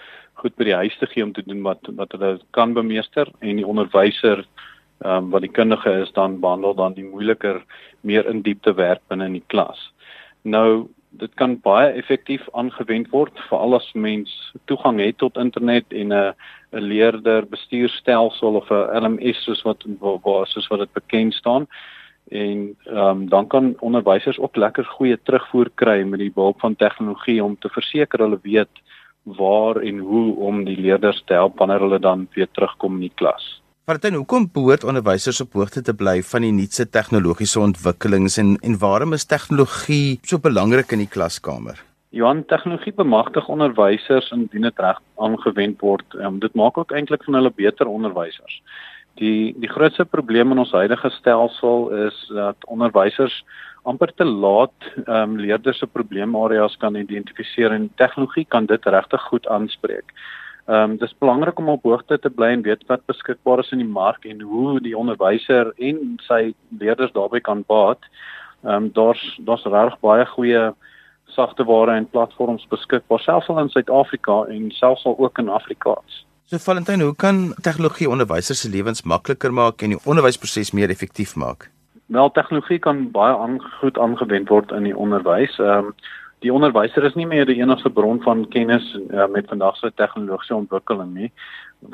goed 0.41 0.55
by 0.55 0.67
die 0.69 0.77
huis 0.77 0.97
te 0.99 1.09
gee 1.09 1.23
om 1.23 1.33
te 1.33 1.43
doen 1.45 1.61
wat 1.65 1.89
wat 1.99 2.13
hulle 2.15 2.37
kan 2.57 2.73
bemeester 2.77 3.29
en 3.39 3.61
die 3.61 3.67
onderwyser 3.67 4.45
ehm 5.05 5.25
um, 5.25 5.29
wat 5.33 5.43
die 5.45 5.53
kundige 5.53 5.91
is 6.01 6.11
dan 6.13 6.39
behandel 6.41 6.73
dan 6.75 6.93
die 6.93 7.05
moeiliker 7.05 7.61
meer 8.01 8.25
in 8.25 8.41
diepte 8.41 8.73
werk 8.73 9.01
binne 9.07 9.25
in 9.29 9.37
die 9.37 9.47
klas. 9.53 9.91
Nou 10.41 10.87
dit 11.17 11.33
kan 11.39 11.55
baie 11.61 11.91
effektief 11.97 12.47
aangewend 12.53 13.09
word 13.13 13.37
veral 13.49 13.77
as 13.77 13.89
mens 13.93 14.33
toegang 14.69 14.99
het 15.01 15.17
tot 15.17 15.37
internet 15.37 15.85
en 15.89 16.13
'n 16.13 16.33
'n 16.73 16.87
leerder 16.93 17.45
bestuurstelsel 17.45 18.55
of 18.55 18.71
'n 18.71 18.89
LMS 19.03 19.43
soos 19.43 19.61
wat 19.61 19.85
waar 19.99 20.47
soos 20.47 20.67
wat 20.67 20.79
dit 20.79 20.93
bekend 20.93 21.33
staan 21.33 21.67
en 22.29 22.75
ehm 22.85 22.97
um, 22.97 23.29
dan 23.29 23.47
kan 23.47 23.75
onderwysers 23.79 24.39
ook 24.39 24.55
lekker 24.55 24.85
goeie 24.85 25.17
terugvoer 25.23 25.69
kry 25.75 26.03
met 26.03 26.19
die 26.19 26.31
behulp 26.31 26.59
van 26.59 26.75
tegnologie 26.75 27.43
om 27.43 27.57
te 27.59 27.69
verseker 27.69 28.19
hulle 28.19 28.39
weet 28.41 28.73
waar 29.35 29.81
en 29.83 29.97
hoe 29.99 30.35
om 30.35 30.63
die 30.65 30.77
leerders 30.79 31.23
te 31.25 31.33
help 31.33 31.57
wanneer 31.59 31.83
hulle 31.83 31.99
dan 31.99 32.27
weer 32.33 32.47
terugkom 32.51 32.99
in 32.99 33.09
die 33.09 33.15
klas. 33.15 33.57
Martin, 33.87 34.17
hoekom 34.19 34.49
behoort 34.51 34.83
onderwysers 34.83 35.41
op 35.41 35.53
hoogte 35.55 35.81
te 35.81 35.93
bly 35.95 36.21
van 36.31 36.43
die 36.43 36.51
nuutste 36.51 36.89
tegnologiese 36.91 37.59
ontwikkelings 37.59 38.37
en 38.37 38.57
en 38.61 38.79
waarom 38.79 39.13
is 39.15 39.25
tegnologie 39.25 40.19
so 40.23 40.39
belangrik 40.43 40.91
in 40.91 41.05
die 41.05 41.13
klaskamer? 41.13 41.79
Johan, 42.09 42.45
tegnologie 42.45 42.93
bemagtig 42.93 43.47
onderwysers 43.47 44.31
indien 44.31 44.67
dit 44.67 44.79
reg 44.79 44.99
aangewend 45.15 45.79
word. 45.79 46.19
Um, 46.19 46.39
dit 46.39 46.53
maak 46.55 46.77
ook 46.77 46.91
eintlik 46.91 47.23
van 47.23 47.39
hulle 47.39 47.51
beter 47.55 47.87
onderwysers. 47.87 48.61
Die 49.19 49.55
die 49.59 49.69
grootste 49.69 50.05
probleem 50.05 50.51
in 50.51 50.59
ons 50.63 50.75
huidige 50.75 51.09
stelsel 51.09 51.89
is 52.07 52.19
dat 52.27 52.67
onderwysers 52.67 53.43
amper 53.87 54.11
te 54.15 54.25
laat 54.25 54.89
ehm 55.05 55.35
um, 55.35 55.37
leerders 55.39 55.79
se 55.79 55.87
probleemareas 55.87 56.75
kan 56.81 56.95
identifiseer 56.95 57.71
en 57.71 57.89
tegnologie 58.01 58.45
kan 58.45 58.65
dit 58.65 58.85
regtig 58.85 59.21
goed 59.29 59.47
aanspreek. 59.47 60.13
Ehm 60.67 60.91
um, 60.91 60.97
dis 60.97 61.15
belangrik 61.19 61.59
om 61.59 61.69
op 61.69 61.83
hoogte 61.83 62.19
te 62.19 62.29
bly 62.29 62.51
en 62.55 62.65
weet 62.65 62.83
wat 62.87 63.05
beskikbaar 63.11 63.63
is 63.63 63.71
in 63.71 63.83
die 63.83 63.93
mark 63.99 64.25
en 64.25 64.41
hoe 64.41 64.79
die 64.83 64.97
onderwyser 64.97 65.71
en 65.77 66.17
sy 66.27 66.41
leerders 66.79 67.13
daarbey 67.15 67.39
kan 67.39 67.63
baat. 67.67 68.03
Ehm 68.63 68.73
um, 68.73 68.91
daar's 68.93 69.23
daar's 69.47 69.65
reg 69.65 69.99
baie 70.03 70.25
goeie 70.35 70.67
sagteware 71.37 71.95
en 71.95 72.09
platforms 72.09 72.67
beskikbaar 72.71 73.19
selfs 73.19 73.49
al 73.49 73.59
in 73.59 73.69
Suid-Afrika 73.69 74.43
en 74.51 74.71
selfs 74.71 75.05
al 75.05 75.17
ook 75.17 75.39
in 75.39 75.49
Afrikaans. 75.49 76.25
So 76.47 76.57
Valentyn, 76.57 77.01
hoe 77.01 77.15
kan 77.15 77.53
tegnologie 77.61 78.09
onderwysers 78.09 78.59
se 78.59 78.69
lewens 78.69 79.03
makliker 79.03 79.53
maak 79.53 79.81
en 79.81 79.95
die 79.95 80.03
onderwysproses 80.03 80.71
meer 80.71 80.89
effektief 80.89 81.35
maak? 81.35 81.71
Wel, 82.07 82.31
tegnologie 82.31 82.79
kan 82.79 83.09
baie 83.11 83.35
aan, 83.35 83.57
goed 83.79 83.97
aangewend 83.99 84.47
word 84.49 84.71
in 84.71 84.87
die 84.87 84.95
onderwys. 84.95 85.59
Ehm 85.59 85.91
um, 85.91 85.97
die 86.45 86.51
onderwyser 86.53 87.01
is 87.03 87.15
nie 87.17 87.25
meer 87.25 87.47
die 87.49 87.57
enigste 87.57 87.89
bron 87.89 88.19
van 88.21 88.43
kennis 88.53 88.85
uh, 89.09 89.25
met 89.33 89.47
vandag 89.49 89.77
se 89.79 89.89
tegnologiese 89.97 90.53
ontwikkeling 90.55 91.15
nie, 91.15 91.31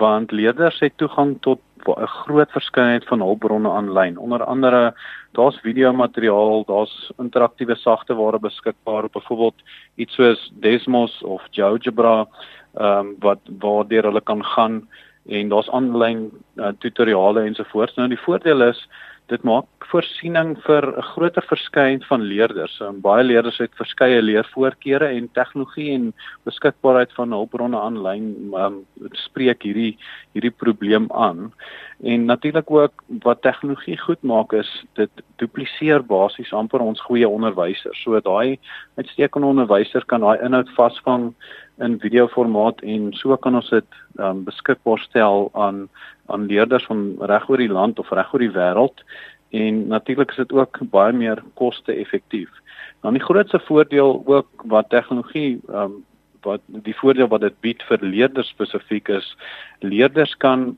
want 0.01 0.33
leerders 0.35 0.81
het 0.83 0.97
toegang 0.99 1.37
tot 1.41 1.61
'n 1.87 2.07
groot 2.07 2.51
verskeidenheid 2.51 3.07
van 3.07 3.23
hulpbronne 3.23 3.69
aanlyn. 3.69 4.17
Onder 4.17 4.43
andere 4.43 4.93
daar's 5.31 5.59
videomateriaal, 5.63 6.65
daar's 6.65 7.11
interaktiewe 7.17 7.75
sagteware 7.75 8.39
beskikbaar, 8.39 9.09
byvoorbeeld 9.09 9.63
iets 9.95 10.15
soos 10.15 10.51
Desmos 10.59 11.23
of 11.23 11.41
GeoGebra, 11.51 12.27
ehm 12.73 12.99
um, 12.99 13.15
wat 13.19 13.39
waardeur 13.59 14.03
hulle 14.03 14.21
kan 14.21 14.45
gaan 14.45 14.87
en 15.25 15.49
daar's 15.49 15.69
aanlyn 15.69 16.31
uh, 16.55 16.67
tutoriale 16.79 17.41
ensovoorts. 17.41 17.95
Nou 17.95 18.07
die 18.07 18.19
voordeel 18.25 18.61
is 18.61 18.87
dit 19.31 19.43
maak 19.47 19.65
voorsiening 19.91 20.55
vir 20.65 20.83
'n 20.97 21.01
groter 21.13 21.43
verskeidenheid 21.47 22.07
van 22.07 22.21
leerders. 22.21 22.75
So, 22.77 22.91
baie 22.91 23.23
leerders 23.23 23.57
het 23.57 23.71
verskeie 23.75 24.21
leervoorkeure 24.21 25.07
en 25.07 25.29
tegnologie 25.31 25.93
en 25.93 26.13
beskikbaarheid 26.43 27.13
van 27.13 27.31
hulpbronne 27.31 27.77
aanlyn 27.77 28.53
um, 28.53 28.85
spreek 29.11 29.63
hierdie 29.63 29.97
hierdie 30.33 30.51
probleem 30.63 31.07
aan. 31.11 31.51
En 32.03 32.25
natuurlik 32.25 32.71
ook 32.71 33.03
wat 33.23 33.41
tegnologie 33.41 33.97
goed 33.97 34.21
maak 34.21 34.53
is 34.53 34.85
dit 34.93 35.09
dupliseer 35.35 36.03
basies 36.03 36.53
amper 36.53 36.79
ons 36.79 37.01
goeie 37.01 37.29
onderwysers. 37.29 38.01
So 38.03 38.19
daai 38.19 38.59
uitstekende 38.95 39.47
onderwyser 39.47 40.05
kan 40.05 40.21
daai 40.21 40.39
inhoud 40.41 40.69
vasvang 40.75 41.33
in 41.79 41.99
videoformaat 41.99 42.81
en 42.81 43.13
so 43.13 43.37
kan 43.37 43.55
ons 43.55 43.69
dit 43.69 43.95
um, 44.19 44.43
beskikbaar 44.43 44.99
stel 44.99 45.49
aan 45.53 45.87
aan 46.25 46.45
leerders 46.45 46.85
van 46.85 47.15
reg 47.19 47.49
oor 47.49 47.57
die 47.57 47.71
land 47.71 47.99
of 47.99 48.11
reg 48.11 48.33
oor 48.33 48.43
die 48.43 48.53
wêreld 48.55 49.03
en 49.53 49.87
natuurlik 49.87 50.31
is 50.31 50.41
dit 50.41 50.53
ook 50.53 50.79
baie 50.89 51.13
meer 51.13 51.43
koste-effektief. 51.59 52.49
Dan 53.01 53.13
die 53.13 53.23
grootste 53.23 53.59
voordeel 53.59 54.23
ook 54.25 54.65
wat 54.71 54.89
tegnologie 54.89 55.59
um, 55.69 56.01
wat 56.43 56.61
die 56.67 56.95
voordeel 56.95 57.29
wat 57.31 57.43
dit 57.45 57.59
bied 57.63 57.83
vir 57.87 58.01
leerders 58.01 58.49
spesifiek 58.51 59.09
is 59.09 59.27
leerders 59.79 60.33
kan 60.43 60.73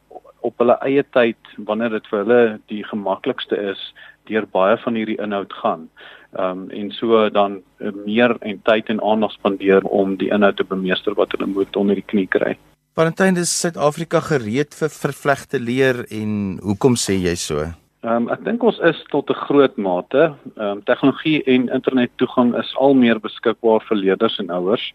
op 0.46 0.62
hulle 0.62 0.76
eie 0.86 1.04
tyd 1.18 1.56
wanneer 1.70 1.96
dit 1.96 2.12
vir 2.12 2.22
hulle 2.22 2.42
die 2.70 2.84
gemaklikste 2.86 3.58
is 3.72 3.82
deur 4.30 4.46
baie 4.58 4.78
van 4.82 4.98
hierdie 4.98 5.18
inhoud 5.22 5.54
gaan. 5.62 5.90
Ehm 6.36 6.66
um, 6.66 6.70
en 6.70 6.92
so 6.92 7.30
dan 7.30 7.62
meer 8.06 8.38
en 8.42 8.62
tyd 8.70 8.90
en 8.94 9.02
aandag 9.02 9.32
spandeer 9.38 9.86
om 10.02 10.18
die 10.22 10.32
inhoud 10.38 10.58
te 10.58 10.68
bemeester 10.76 11.14
wat 11.16 11.32
hulle 11.32 11.48
moet 11.48 11.76
onder 11.76 11.96
die 11.96 12.10
knie 12.14 12.28
kry. 12.28 12.56
Valentyn, 12.96 13.36
is 13.36 13.52
Suid-Afrika 13.52 14.22
gereed 14.24 14.72
vir 14.80 14.88
vervlegte 14.88 15.60
leer 15.60 15.98
en 16.16 16.30
hoekom 16.64 16.94
sê 16.96 17.18
jy 17.20 17.34
so? 17.36 17.66
Ehm 18.06 18.22
um, 18.24 18.28
ek 18.32 18.46
dink 18.46 18.62
ons 18.64 18.78
is 18.88 19.02
tot 19.12 19.28
'n 19.34 19.40
groot 19.48 19.76
mate. 19.76 20.22
Ehm 20.56 20.78
um, 20.78 20.84
tegnologie 20.88 21.42
en 21.44 21.68
internet 21.76 22.14
toegang 22.22 22.54
is 22.56 22.70
al 22.80 22.94
meer 22.96 23.20
beskikbaar 23.20 23.84
vir 23.90 23.98
leerders 24.00 24.40
en 24.40 24.48
ouers 24.50 24.86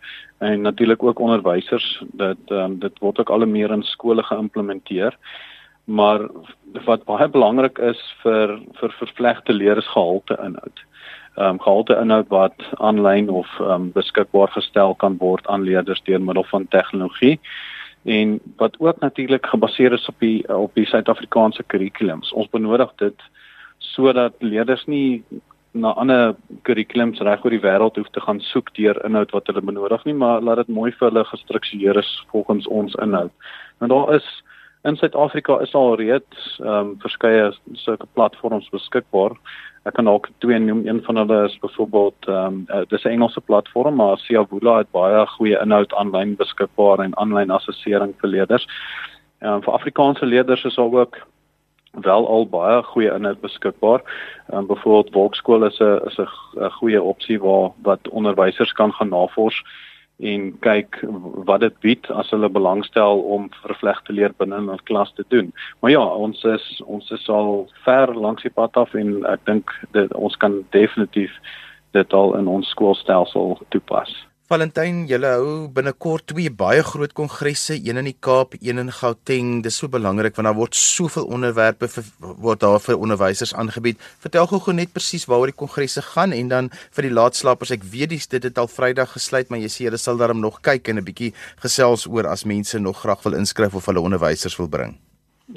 en 0.41 0.63
natuurlik 0.65 1.03
ook 1.03 1.21
onderwysers. 1.21 1.89
Dit 2.23 2.41
ehm 2.49 2.65
um, 2.65 2.79
dit 2.81 2.95
word 3.05 3.21
ook 3.21 3.31
al 3.31 3.45
meer 3.47 3.71
in 3.71 3.83
skole 3.83 4.23
geïmplementeer. 4.23 5.13
Maar 5.85 6.25
wat 6.87 7.05
baie 7.05 7.29
belangrik 7.29 7.79
is 7.79 8.01
vir 8.23 8.63
vir 8.81 8.95
vervlegte 9.01 9.53
leer 9.53 9.77
is 9.77 9.93
gehalte 9.93 10.39
inhoud. 10.47 10.81
Ehm 11.37 11.49
um, 11.49 11.61
gehalte 11.61 12.01
inhoud 12.01 12.33
wat 12.33 12.57
aanlyn 12.79 13.29
of 13.29 13.61
ehm 13.61 13.71
um, 13.71 13.93
beskikbaar 13.93 14.49
gestel 14.57 14.95
kan 14.95 15.19
word 15.19 15.47
aan 15.47 15.69
leerders 15.69 16.01
deur 16.09 16.21
middel 16.21 16.49
van 16.49 16.67
tegnologie 16.69 17.37
en 18.05 18.41
wat 18.57 18.77
ook 18.79 19.01
natuurlik 19.01 19.47
gebaseer 19.47 19.93
is 19.93 20.09
op 20.09 20.19
die 20.19 20.57
op 20.57 20.75
die 20.75 20.87
Suid-Afrikaanse 20.87 21.63
kurrikulums. 21.63 22.33
Ons 22.33 22.51
benodig 22.51 22.93
dit 22.97 23.23
sodat 23.79 24.35
leerders 24.39 24.85
nie 24.87 25.25
na 25.71 25.93
ander 25.95 26.35
kurrikulums 26.67 27.21
reg 27.21 27.45
oor 27.45 27.55
die 27.55 27.63
wêreld 27.63 27.97
hoef 27.97 28.09
te 28.11 28.21
gaan 28.21 28.41
soek 28.41 28.73
deur 28.75 28.99
inhoud 29.07 29.31
wat 29.37 29.47
hulle 29.47 29.63
benodig 29.63 30.05
nie, 30.05 30.15
maar 30.15 30.43
laat 30.43 30.65
dit 30.65 30.73
mooi 30.75 30.91
vir 30.93 31.11
hulle 31.11 31.25
gestruktureer 31.25 32.01
is 32.01 32.11
volgens 32.33 32.67
ons 32.67 32.97
inhoud. 33.03 33.33
Nou 33.79 33.91
daar 33.93 34.15
is 34.17 34.29
in 34.83 34.97
Suid-Afrika 34.97 35.61
is 35.61 35.75
al 35.75 35.95
reeds 36.01 36.57
ehm 36.61 36.77
um, 36.77 36.95
verskeie 36.99 37.53
sulke 37.85 38.07
platforms 38.15 38.69
beskikbaar 38.73 39.37
Ek 39.89 39.95
kan 39.97 40.09
ook 40.09 40.29
twee 40.39 40.59
noem. 40.59 40.87
Een 40.87 41.03
van 41.03 41.17
hulle 41.17 41.45
is 41.45 41.59
byvoorbeeld 41.59 42.27
ehm 42.27 42.47
um, 42.47 42.65
uh, 42.69 42.81
dis 42.89 43.05
'n 43.05 43.09
Engelse 43.09 43.41
platform, 43.41 43.95
maar 43.95 44.19
Siavula 44.19 44.77
het 44.79 44.91
baie 44.91 45.27
goeie 45.27 45.61
inhoud 45.61 45.95
aanlyn 45.95 46.37
beskikbaar 46.37 46.99
en 46.99 47.17
aanlyn 47.17 47.51
assessering 47.51 48.15
vir 48.21 48.29
leerders. 48.29 48.69
Ehm 49.39 49.53
um, 49.53 49.63
vir 49.63 49.73
Afrikaanse 49.73 50.27
leerders 50.27 50.65
is 50.65 50.75
daar 50.75 50.93
ook 50.93 51.27
wel 51.91 52.29
al 52.29 52.49
baie 52.49 52.83
goeie 52.83 53.15
inhoud 53.15 53.41
beskikbaar. 53.41 54.01
Ehm 54.49 54.59
um, 54.59 54.67
byvoorbeeld 54.67 55.13
Volkskool 55.13 55.65
is 55.65 55.79
'n 55.81 56.01
is 56.07 56.19
'n 56.19 56.71
goeie 56.71 57.03
opsie 57.03 57.41
waar 57.41 57.71
wat 57.83 58.09
onderwysers 58.09 58.73
kan 58.73 58.93
gaan 58.93 59.09
navors 59.09 59.65
en 60.21 60.51
kyk 60.61 61.01
wat 61.49 61.61
dit 61.61 61.77
bied 61.81 62.11
as 62.11 62.31
hulle 62.31 62.49
belangstel 62.53 63.23
om 63.23 63.49
vervleg 63.63 64.03
te 64.05 64.13
leer 64.13 64.35
binne 64.39 64.61
'n 64.61 64.85
klas 64.85 65.13
te 65.15 65.25
doen. 65.29 65.53
Maar 65.81 65.91
ja, 65.91 66.05
ons 66.05 66.45
is 66.45 66.83
ons 66.85 67.11
is 67.11 67.29
al 67.29 67.69
ver 67.85 68.15
langs 68.15 68.43
die 68.43 68.51
pad 68.51 68.77
af 68.77 68.95
en 68.95 69.25
ek 69.27 69.45
dink 69.45 69.71
dit 69.93 70.15
ons 70.15 70.37
kan 70.37 70.65
definitief 70.71 71.33
dit 71.93 72.13
al 72.13 72.37
in 72.37 72.47
ons 72.47 72.69
skoolstelsel 72.69 73.59
toepas. 73.69 74.30
Valentyn, 74.51 75.05
julle 75.07 75.29
hou 75.31 75.51
binnekort 75.71 76.25
twee 76.33 76.51
baie 76.51 76.83
groot 76.83 77.13
kongresse, 77.15 77.77
een 77.79 78.01
in 78.01 78.09
die 78.09 78.17
Kaap, 78.27 78.57
een 78.59 78.83
in 78.83 78.89
Gauteng. 78.91 79.61
Dis 79.63 79.77
so 79.79 79.87
belangrik 79.87 80.35
want 80.35 80.49
daar 80.49 80.57
word 80.59 80.75
soveel 80.75 81.29
onderwerpe 81.31 81.87
vir 81.87 82.09
word 82.19 82.65
daar 82.65 82.83
vir 82.83 82.99
onderwysers 82.99 83.53
aangebied. 83.55 84.01
Vertel 84.25 84.49
gou-gou 84.51 84.75
net 84.75 84.91
presies 84.91 85.29
waaroor 85.31 85.53
die 85.53 85.61
kongresse 85.61 86.03
gaan 86.03 86.35
en 86.35 86.51
dan 86.51 86.71
vir 86.97 87.07
die 87.07 87.13
laatslapers. 87.15 87.71
Ek 87.77 87.87
weet 87.93 88.11
dis 88.11 88.27
dit 88.33 88.49
het 88.49 88.59
al 88.59 88.67
Vrydag 88.67 89.15
gesluit, 89.15 89.55
maar 89.55 89.63
jy 89.63 89.71
sê 89.71 89.87
julle 89.87 90.03
sal 90.03 90.19
daarom 90.19 90.43
nog 90.43 90.59
kyk 90.67 90.91
en 90.91 90.99
'n 90.99 91.07
bietjie 91.07 91.31
gesels 91.63 92.09
oor 92.11 92.27
as 92.27 92.43
mense 92.43 92.75
nog 92.83 92.99
graag 93.07 93.23
wil 93.23 93.39
inskryf 93.39 93.79
of 93.79 93.87
hulle 93.87 94.03
onderwysers 94.03 94.59
wil 94.59 94.67
bring. 94.67 94.99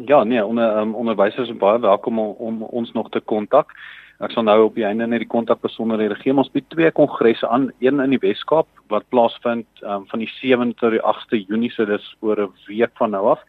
Ja, 0.06 0.24
nee, 0.24 0.46
onder 0.46 0.78
um, 0.78 0.94
onderwysers 0.94 1.50
is 1.50 1.58
baie 1.58 1.80
welkom 1.80 2.20
om, 2.20 2.36
om 2.38 2.62
ons 2.62 2.92
nog 2.94 3.10
te 3.10 3.22
kontak. 3.26 3.74
Ek 4.20 4.32
sal 4.32 4.44
nou 4.44 4.60
op 4.68 4.76
die 4.76 4.86
einde 4.86 5.08
net 5.08 5.24
die 5.24 5.30
kontakbesonderhede 5.32 6.16
gee. 6.16 6.34
Ons 6.34 6.52
het 6.54 6.70
twee 6.70 6.92
kongresse 6.92 7.48
aan, 7.50 7.72
een 7.80 8.00
in 8.00 8.14
die 8.14 8.22
Wes-Kaap 8.22 8.68
wat 8.94 9.08
plaasvind 9.10 9.66
um, 9.82 10.06
van 10.08 10.20
die 10.20 10.30
7de 10.30 10.76
tot 10.78 10.92
die 10.92 11.02
8de 11.02 11.40
Junie, 11.48 11.72
so 11.72 11.86
dis 11.86 12.16
oor 12.22 12.40
'n 12.44 12.52
week 12.68 12.92
van 12.98 13.12
nou 13.12 13.28
af. 13.28 13.42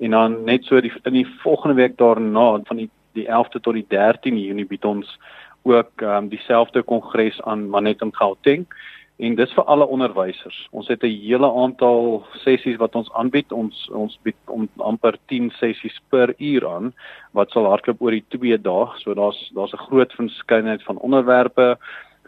En 0.00 0.10
dan 0.10 0.44
net 0.44 0.64
so 0.64 0.80
die 0.80 0.92
in 1.04 1.12
die 1.12 1.26
volgende 1.42 1.74
week 1.74 1.96
daarna 1.96 2.60
van 2.64 2.76
die 2.76 2.90
die 3.12 3.26
11de 3.26 3.60
tot 3.60 3.74
die 3.74 3.86
13de 3.86 4.46
Junie 4.46 4.66
bied 4.66 4.84
ons 4.84 5.18
ook 5.62 6.00
um, 6.02 6.28
dieselfde 6.28 6.82
kongres 6.82 7.42
aan 7.42 7.68
Manet 7.68 8.00
in 8.00 8.14
Gauteng 8.14 8.66
en 9.18 9.34
dis 9.34 9.52
vir 9.54 9.66
alle 9.66 9.86
onderwysers. 9.90 10.58
Ons 10.70 10.88
het 10.88 11.02
'n 11.02 11.20
hele 11.26 11.50
aantal 11.62 12.24
sessies 12.44 12.76
wat 12.76 12.94
ons 12.94 13.12
aanbied. 13.12 13.52
Ons 13.52 13.88
ons 13.90 14.18
bied 14.22 14.36
om 14.46 14.68
amper 14.76 15.18
10 15.26 15.50
sessies 15.50 15.98
per 16.08 16.34
uur 16.38 16.68
aan 16.68 16.94
wat 17.32 17.50
sal 17.50 17.64
hardloop 17.64 18.02
oor 18.02 18.10
die 18.10 18.24
2 18.28 18.58
dae. 18.58 18.86
So 18.98 19.14
daar's 19.14 19.50
daar's 19.54 19.72
'n 19.72 19.86
groot 19.88 20.12
verskeidenheid 20.12 20.82
van 20.82 20.98
onderwerpe, 20.98 21.78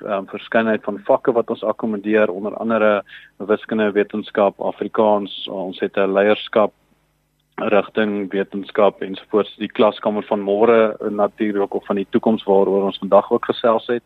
um, 0.05 0.27
verskeidenheid 0.27 0.83
van 0.83 0.99
vakke 0.99 1.33
wat 1.33 1.51
ons 1.51 1.65
akkommodeer, 1.65 2.31
onder 2.31 2.57
andere 2.57 3.05
wiskunde, 3.37 3.93
wetenskap, 3.93 4.61
Afrikaans. 4.61 5.49
Ons 5.49 5.81
het 5.81 5.97
'n 5.97 6.13
leierskap 6.13 6.73
rigting 7.57 8.31
wetenskap 8.31 9.03
ensovoorts 9.03 9.57
die 9.57 9.69
klaskamer 9.69 10.23
van 10.23 10.41
môre 10.41 10.97
natuurlik 11.11 11.75
of 11.75 11.87
van 11.87 11.97
die 11.97 12.07
toekoms 12.11 12.45
waaroor 12.45 12.85
ons 12.85 12.99
vandag 12.99 13.31
ook 13.31 13.45
gesels 13.45 13.87
het 13.87 14.03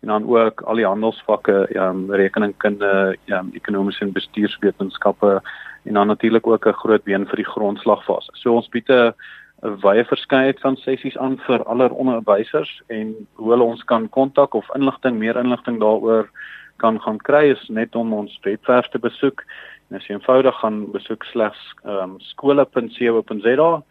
en 0.00 0.08
dan 0.08 0.26
ook 0.28 0.60
al 0.60 0.74
die 0.74 0.86
handelsvakke, 0.86 1.66
ja, 1.72 1.88
um, 1.88 2.06
rekeningkunde, 2.12 3.16
ja, 3.24 3.44
ekonomiese 3.52 4.04
en 4.04 4.12
bestuurswetenskappe 4.12 5.40
en 5.82 5.94
dan 5.94 6.06
natuurlik 6.06 6.46
ook 6.46 6.66
'n 6.66 6.80
groot 6.82 7.04
been 7.04 7.26
vir 7.26 7.36
die 7.36 7.50
grondslagfase. 7.52 8.30
So 8.32 8.54
ons 8.54 8.68
bied 8.68 8.88
'n 8.88 9.14
wye 9.60 10.04
verskeidenheid 10.04 10.60
van 10.60 10.76
sessies 10.76 11.18
aan 11.18 11.38
vir 11.38 11.64
aller 11.64 11.90
onderwysers 11.90 12.82
en 12.86 13.14
hoe 13.34 13.50
hulle 13.50 13.62
ons 13.62 13.84
kan 13.84 14.08
kontak 14.08 14.54
of 14.54 14.74
inligting, 14.74 15.18
meer 15.18 15.36
inligting 15.36 15.80
daaroor 15.80 16.30
kan 16.76 17.00
gaan 17.00 17.18
kry 17.18 17.50
is 17.50 17.68
net 17.68 17.94
om 17.94 18.12
ons 18.12 18.38
webwerf 18.42 18.88
te 18.88 18.98
besoek. 18.98 19.44
En 19.90 19.96
as 19.96 20.06
jy 20.06 20.14
eenvoudig 20.14 20.54
gaan 20.62 20.90
besoek 20.92 21.24
slegs 21.24 21.60
ehm 21.84 22.02
um, 22.02 22.14
skole.co.za 22.18 23.82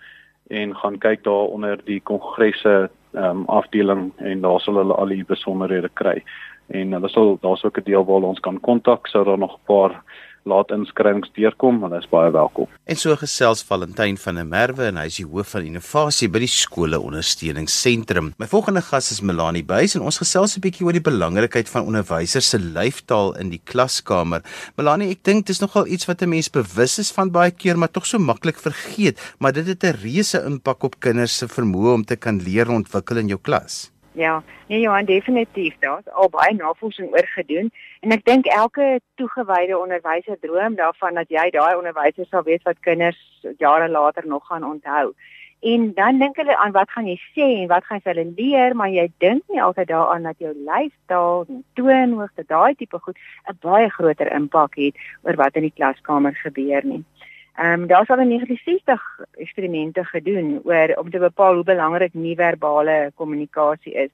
en 0.49 0.75
gaan 0.75 0.97
kyk 0.97 1.23
daar 1.23 1.51
onder 1.53 1.77
die 1.85 1.99
kongresse 2.01 2.89
ehm 3.13 3.37
um, 3.37 3.45
afdeling 3.47 4.11
en 4.17 4.41
daar 4.41 4.59
sal 4.59 4.75
hulle 4.75 4.93
al 4.93 5.07
die 5.07 5.25
besonderhede 5.25 5.89
kry. 5.93 6.23
En 6.67 6.91
hulle 6.93 7.09
sal 7.09 7.37
daar's 7.41 7.63
ook 7.63 7.77
'n 7.77 7.83
deel 7.83 8.05
waar 8.05 8.21
ons 8.21 8.39
kan 8.39 8.59
kontak 8.59 9.07
sou 9.07 9.23
daar 9.25 9.37
nog 9.37 9.55
'n 9.55 9.65
paar 9.65 10.03
laat 10.49 10.73
inskrywings 10.75 11.31
deurkom, 11.37 11.81
hulle 11.85 11.99
is 12.01 12.09
baie 12.09 12.31
welkom. 12.33 12.69
En 12.89 12.97
so 12.99 13.15
gesels 13.19 13.61
Valentyn 13.67 14.17
van 14.17 14.39
der 14.39 14.47
Merwe 14.49 14.87
en 14.89 14.97
hy 14.97 15.05
is 15.11 15.19
die 15.21 15.27
hoof 15.27 15.53
van 15.55 15.67
innovasie 15.67 16.29
by 16.31 16.41
die 16.43 16.51
skole 16.51 16.99
ondersteuningsentrum. 16.99 18.33
My 18.41 18.49
volgende 18.49 18.83
gas 18.85 19.11
is 19.13 19.21
Melanie 19.25 19.65
Buys 19.65 19.95
en 19.97 20.05
ons 20.09 20.21
gesels 20.21 20.57
'n 20.57 20.63
bietjie 20.65 20.85
oor 20.85 20.97
die 20.97 21.05
belangrikheid 21.11 21.69
van 21.69 21.85
onderwysers 21.85 22.49
se 22.49 22.59
lyfstaal 22.59 23.37
in 23.39 23.49
die 23.49 23.61
klaskamer. 23.63 24.41
Melanie, 24.77 25.11
ek 25.11 25.23
dink 25.23 25.45
dis 25.45 25.61
nogal 25.61 25.87
iets 25.87 26.07
wat 26.07 26.21
'n 26.21 26.29
mens 26.29 26.49
bewus 26.49 26.99
is 26.99 27.11
van 27.11 27.31
baie 27.31 27.51
keer, 27.51 27.77
maar 27.77 27.91
tog 27.91 28.05
so 28.05 28.17
maklik 28.17 28.57
vergeet, 28.57 29.17
maar 29.39 29.53
dit 29.53 29.67
het 29.67 29.83
'n 29.83 29.97
reuse 30.03 30.43
impak 30.45 30.83
op 30.83 30.99
kinders 30.99 31.37
se 31.37 31.47
vermoë 31.47 31.93
om 31.93 32.05
te 32.05 32.15
kan 32.15 32.41
leer 32.41 32.67
en 32.67 32.83
ontwikkel 32.83 33.17
in 33.17 33.27
jou 33.27 33.39
klas. 33.41 33.91
Ja, 34.11 34.43
nee 34.67 34.79
Johan, 34.79 35.05
definitief. 35.05 35.75
Daar's 35.79 36.09
al 36.09 36.29
baie 36.29 36.53
navorsing 36.55 37.11
oor 37.13 37.27
gedoen 37.27 37.71
en 37.99 38.11
ek 38.11 38.25
dink 38.25 38.45
elke 38.45 38.99
toegewyde 39.21 39.77
onderwyser 39.77 40.39
droom 40.41 40.75
daarvan 40.75 41.19
dat 41.19 41.29
jy 41.29 41.49
daai 41.53 41.75
onderwyser 41.77 42.25
sal 42.29 42.43
wees 42.43 42.63
wat 42.65 42.81
kinders 42.87 43.19
jare 43.57 43.89
later 43.89 44.27
nog 44.27 44.47
gaan 44.47 44.65
onthou. 44.65 45.13
En 45.59 45.93
dan 45.93 46.19
dink 46.19 46.35
hulle 46.39 46.57
aan 46.57 46.71
wat 46.71 46.91
gaan 46.91 47.07
jy 47.07 47.17
sê 47.35 47.47
en 47.61 47.67
wat 47.67 47.85
gaan 47.85 47.99
hulle 48.03 48.25
leer, 48.37 48.75
maar 48.75 48.89
jy 48.89 49.09
dink 49.19 49.43
nie 49.51 49.61
altyd 49.61 49.89
daaraan 49.91 50.23
dat 50.23 50.39
jou 50.39 50.53
lyfstaal, 50.55 51.45
toonhoogte, 51.75 52.45
daai 52.47 52.75
tipe 52.79 52.99
goed 52.99 53.17
'n 53.51 53.57
baie 53.61 53.89
groter 53.89 54.31
impak 54.31 54.75
het 54.75 54.95
oor 55.23 55.35
wat 55.35 55.55
in 55.55 55.67
die 55.67 55.75
klaskamer 55.75 56.33
gebeur 56.35 56.85
nie. 56.85 57.03
Ehm 57.59 57.81
um, 57.81 57.87
daar 57.87 58.01
is 58.01 58.09
al 58.09 58.19
in 58.19 58.27
1960 58.27 59.19
eksperimente 59.31 60.03
gedoen 60.03 60.61
oor 60.63 60.93
om 60.95 61.09
te 61.09 61.19
bepaal 61.19 61.53
hoe 61.53 61.63
belangrik 61.63 62.13
nie-verbale 62.13 63.11
kommunikasie 63.15 63.93
is. 63.93 64.09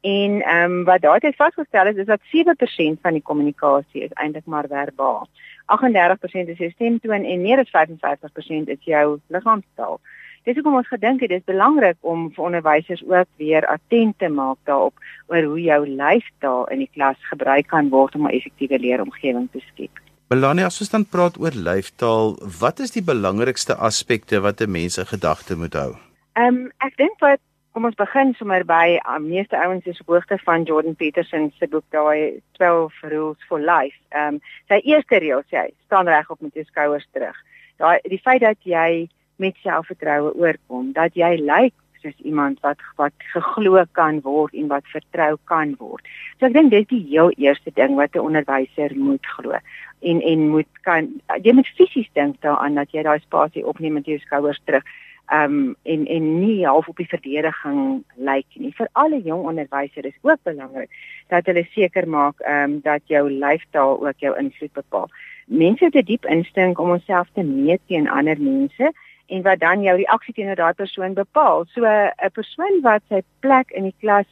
En 0.00 0.42
ehm 0.42 0.72
um, 0.72 0.84
wat 0.84 1.00
daai 1.00 1.18
het 1.20 1.36
vasgestel 1.36 1.86
is 1.86 1.96
is 1.96 2.06
dat 2.06 2.20
7% 2.20 3.00
van 3.00 3.12
die 3.12 3.22
kommunikasie 3.22 4.02
is 4.02 4.12
eintlik 4.12 4.46
maar 4.46 4.66
verbaal. 4.68 5.28
38% 5.76 6.48
is 6.48 6.58
jou 6.58 6.70
stemtoon 6.70 7.24
en 7.24 7.40
meer 7.40 7.58
as 7.58 7.70
55% 7.76 8.72
is 8.74 8.82
jou 8.84 9.20
liggaamstaal. 9.26 10.00
Dis 10.42 10.54
hoekom 10.54 10.74
ons 10.74 10.88
gedink 10.88 11.20
het 11.20 11.30
dis 11.30 11.44
belangrik 11.44 11.96
om 12.00 12.32
vir 12.34 12.44
onderwysers 12.44 13.04
ook 13.06 13.30
weer 13.36 13.66
attent 13.66 14.18
te 14.18 14.28
maak 14.28 14.58
daarop 14.64 14.94
oor 15.26 15.42
hoe 15.42 15.62
jou 15.62 15.88
lyfstaal 15.88 16.66
in 16.66 16.78
die 16.78 16.90
klas 16.92 17.30
gebruik 17.30 17.66
kan 17.66 17.88
word 17.88 18.14
om 18.14 18.26
'n 18.26 18.34
effektiewe 18.34 18.78
leeromgewing 18.78 19.48
te 19.52 19.62
skep. 19.70 20.07
Melanie, 20.28 20.66
as 20.66 20.76
ons 20.84 20.90
dan 20.92 21.06
praat 21.08 21.38
oor 21.40 21.54
lyfstaal, 21.56 22.34
wat 22.60 22.82
is 22.84 22.90
die 22.92 23.00
belangrikste 23.00 23.72
aspekte 23.80 24.42
wat 24.44 24.60
'n 24.60 24.70
mens 24.70 24.98
in 24.98 25.06
gedagte 25.08 25.56
moet 25.56 25.72
hou? 25.72 25.96
Ehm 26.36 26.46
um, 26.46 26.72
ek 26.84 26.96
dink 26.96 27.16
wat 27.20 27.40
kom 27.72 27.84
ons 27.84 27.96
begin 27.96 28.34
sommer 28.34 28.64
by 28.64 29.00
uh, 29.08 29.16
meeste 29.18 29.56
ouens 29.56 29.86
is 29.86 30.00
op 30.00 30.12
hoogte 30.12 30.38
van 30.44 30.64
Jordan 30.64 30.96
Peterson 30.96 31.50
se 31.58 31.66
boek 31.66 31.84
daai 31.90 32.42
12 32.60 32.92
rules 33.02 33.40
for 33.48 33.58
life. 33.58 33.96
Ehm 34.12 34.34
um, 34.34 34.40
sy 34.68 34.80
eerste 34.84 35.16
reël 35.16 35.42
sê 35.48 35.56
hy 35.56 35.72
staan 35.86 36.06
reg 36.06 36.30
op 36.30 36.40
met 36.40 36.54
jou 36.54 36.64
skouers 36.64 37.08
terug. 37.12 37.36
Daai 37.78 37.98
die 38.04 38.20
feit 38.20 38.40
dat 38.40 38.60
jy 38.62 39.08
met 39.36 39.56
selfvertroue 39.64 40.36
oorkom, 40.36 40.92
dat 40.92 41.14
jy 41.14 41.40
lyk 41.40 41.74
soos 42.02 42.20
iemand 42.22 42.60
wat 42.60 42.78
wat 42.96 43.12
geglo 43.32 43.82
kan 43.92 44.20
word 44.20 44.54
en 44.54 44.68
wat 44.68 44.84
vertrou 44.92 45.36
kan 45.44 45.74
word. 45.78 46.04
So 46.38 46.46
ek 46.46 46.52
dink 46.52 46.70
dis 46.70 46.86
die 46.92 47.04
heel 47.10 47.32
eerste 47.36 47.70
ding 47.74 47.96
wat 47.96 48.14
'n 48.14 48.26
onderwyser 48.28 48.92
moet 48.96 49.24
glo 49.26 49.56
en 50.00 50.20
en 50.22 50.48
moet 50.48 50.80
kan 50.82 51.08
jy 51.42 51.52
moet 51.52 51.66
fisies 51.76 52.08
dink 52.12 52.40
daaraan 52.40 52.74
dat 52.74 52.90
jy 52.92 53.02
daai 53.02 53.20
spasie 53.20 53.66
opneem 53.66 53.92
met 53.92 54.06
jou 54.06 54.18
skouers 54.18 54.60
terug. 54.64 54.84
Ehm 55.28 55.52
um, 55.52 55.76
en 55.82 56.06
en 56.06 56.28
nie 56.40 56.66
half 56.66 56.88
op 56.88 56.96
die 56.96 57.08
verdediging 57.08 58.04
lyk 58.16 58.46
nie. 58.54 58.72
Vir 58.76 58.88
alle 58.92 59.20
jong 59.22 59.44
onderwysers 59.46 60.06
is 60.06 60.22
ook 60.22 60.40
belangrik 60.42 60.90
dat 61.28 61.46
hulle 61.46 61.66
seker 61.74 62.08
maak 62.08 62.40
ehm 62.40 62.62
um, 62.70 62.80
dat 62.80 63.02
jou 63.06 63.30
lyfstaal 63.30 64.06
ook 64.06 64.24
jou 64.24 64.38
invloed 64.38 64.72
bepaal. 64.72 65.10
Mense 65.46 65.84
het 65.84 65.94
'n 65.94 66.04
diep 66.04 66.24
instink 66.26 66.78
om 66.78 66.90
onsself 66.90 67.28
te 67.32 67.42
meet 67.42 67.80
teen 67.86 68.08
ander 68.08 68.40
mense 68.40 68.92
en 69.26 69.42
wat 69.42 69.60
dan 69.60 69.82
jou 69.82 69.96
reaksie 69.96 70.34
teenoor 70.34 70.56
daai 70.56 70.74
persoon 70.74 71.14
bepaal. 71.14 71.64
So 71.64 71.84
'n 71.84 72.30
persoon 72.32 72.80
wat 72.82 73.02
sy 73.08 73.22
plek 73.40 73.70
in 73.70 73.82
die 73.82 73.98
klas 74.00 74.26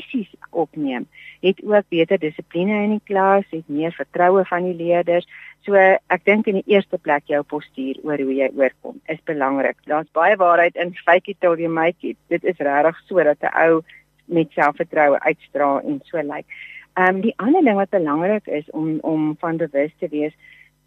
fisies 0.00 0.30
opneem, 0.50 1.06
het 1.40 1.60
ook 1.64 1.88
beter 1.88 2.18
dissipline 2.18 2.82
in 2.84 2.90
die 2.90 3.04
klas, 3.04 3.44
het 3.50 3.68
meer 3.68 3.92
vertroue 3.92 4.44
van 4.44 4.64
die 4.64 4.74
leerders. 4.74 5.26
So 5.64 5.74
ek 5.76 6.24
dink 6.24 6.46
in 6.46 6.60
die 6.60 6.74
eerste 6.76 6.98
plek 6.98 7.26
jou 7.26 7.42
postuur 7.42 8.00
oor 8.02 8.18
hoe 8.18 8.34
jy 8.34 8.50
oorkom 8.56 9.00
is 9.06 9.20
belangrik. 9.24 9.76
Daar's 9.86 10.10
baie 10.12 10.36
waarheid 10.36 10.76
in 10.76 10.94
fake 11.04 11.30
it 11.30 11.40
till 11.40 11.58
you 11.58 11.68
make 11.68 12.06
it. 12.06 12.16
Dit 12.28 12.44
is 12.44 12.58
regtig 12.58 13.00
so 13.06 13.22
dat 13.22 13.42
'n 13.42 13.54
ou 13.54 13.82
met 14.24 14.50
selfvertroue 14.52 15.20
uitstraal 15.20 15.80
en 15.80 16.00
so 16.04 16.16
lyk. 16.18 16.26
Like. 16.34 16.48
Ehm 16.94 17.14
um, 17.14 17.20
die 17.20 17.34
ander 17.36 17.62
ding 17.62 17.76
wat 17.76 17.90
belangrik 17.90 18.46
is 18.46 18.70
om 18.70 18.98
om 19.00 19.36
van 19.38 19.56
bewus 19.56 19.90
te 19.98 20.08
wees, 20.08 20.34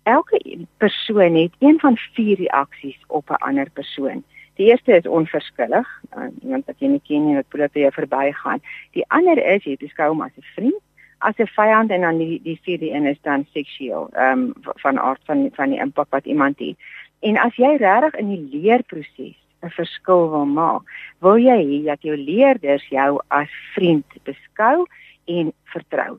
elke 0.03 0.39
persoon 0.77 1.35
het 1.35 1.53
een 1.59 1.79
van 1.79 1.97
vier 1.97 2.37
reaksies 2.37 2.99
op 3.07 3.29
'n 3.29 3.43
ander 3.43 3.69
persoon. 3.69 4.23
Die 4.57 4.69
eerste 4.71 4.97
is 4.97 5.07
onverskillig, 5.07 5.87
uh, 6.17 6.27
iemand 6.41 6.65
wat 6.65 6.79
jy 6.81 6.89
nie 6.91 7.03
ken 7.05 7.25
nie 7.27 7.37
wat 7.37 7.49
probeer 7.53 7.87
jou 7.87 7.93
verbygaan. 7.93 8.61
Die 8.97 9.05
ander 9.13 9.37
is 9.37 9.65
jy 9.69 9.77
beskou 9.77 10.09
hom 10.13 10.21
as 10.25 10.35
'n 10.37 10.45
vriend, 10.55 10.81
as 11.21 11.37
'n 11.39 11.49
vyand 11.55 11.91
en 11.91 12.01
dan 12.01 12.17
die 12.17 12.39
die 12.43 12.59
vierde 12.63 12.89
een 12.91 13.05
is 13.05 13.21
dan 13.21 13.45
seksueel, 13.53 14.09
ehm 14.13 14.39
um, 14.39 14.53
van 14.83 14.99
aard 14.99 15.21
van 15.25 15.49
van 15.53 15.69
die 15.69 15.79
impak 15.79 16.09
wat 16.09 16.25
iemand 16.25 16.59
het. 16.59 16.75
En 17.19 17.37
as 17.37 17.55
jy 17.55 17.75
regtig 17.77 18.19
in 18.19 18.29
die 18.29 18.47
leerproses 18.51 19.37
'n 19.61 19.69
verskil 19.69 20.29
wil 20.29 20.45
maak, 20.45 20.81
wil 21.19 21.37
jy 21.37 21.61
hê 21.63 21.83
dat 21.85 22.01
jou 22.01 22.17
leerders 22.17 22.85
jou 22.89 23.19
as 23.27 23.49
vriend 23.73 24.05
beskou 24.23 24.85
en 25.25 25.53
vertrou 25.63 26.17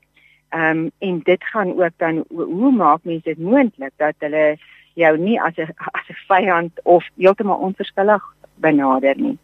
Ehm 0.49 0.79
um, 0.79 0.91
en 0.99 1.21
dit 1.23 1.45
gaan 1.45 1.83
ook 1.83 1.93
dan 1.97 2.25
hoe 2.29 2.73
maak 2.73 3.01
mense 3.03 3.23
dit 3.23 3.39
moontlik 3.39 3.93
dat 3.97 4.15
hulle 4.19 4.57
jou 4.99 5.15
nie 5.19 5.39
as 5.41 5.57
'n 5.57 5.75
as 5.99 6.09
'n 6.11 6.23
vyand 6.29 6.73
of 6.85 7.05
heeltemal 7.17 7.63
onverskillig 7.69 8.23
benader 8.55 9.17
nie. 9.17 9.39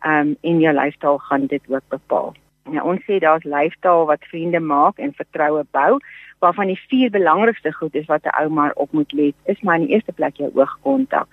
Ehm 0.00 0.28
um, 0.28 0.36
en 0.40 0.60
jou 0.60 0.74
lyfstaal 0.74 1.18
gaan 1.18 1.46
dit 1.46 1.62
ook 1.68 1.86
bepaal. 1.88 2.34
Nou 2.64 2.84
ons 2.90 3.02
sê 3.06 3.18
daar's 3.18 3.44
lyfstaal 3.44 4.06
wat 4.06 4.30
vriende 4.30 4.60
maak 4.60 4.98
en 4.98 5.12
vertroue 5.12 5.64
bou, 5.70 5.98
waarvan 6.38 6.66
die 6.66 6.80
vier 6.88 7.10
belangrikste 7.10 7.72
goed 7.72 7.94
is 7.94 8.06
wat 8.06 8.24
'n 8.24 8.42
ou 8.42 8.48
maar 8.48 8.72
op 8.74 8.92
moet 8.92 9.12
let. 9.12 9.34
Is 9.44 9.60
maar 9.60 9.80
in 9.80 9.86
die 9.86 9.94
eerste 9.94 10.12
plek 10.12 10.36
jou 10.36 10.50
oogkontak. 10.54 11.28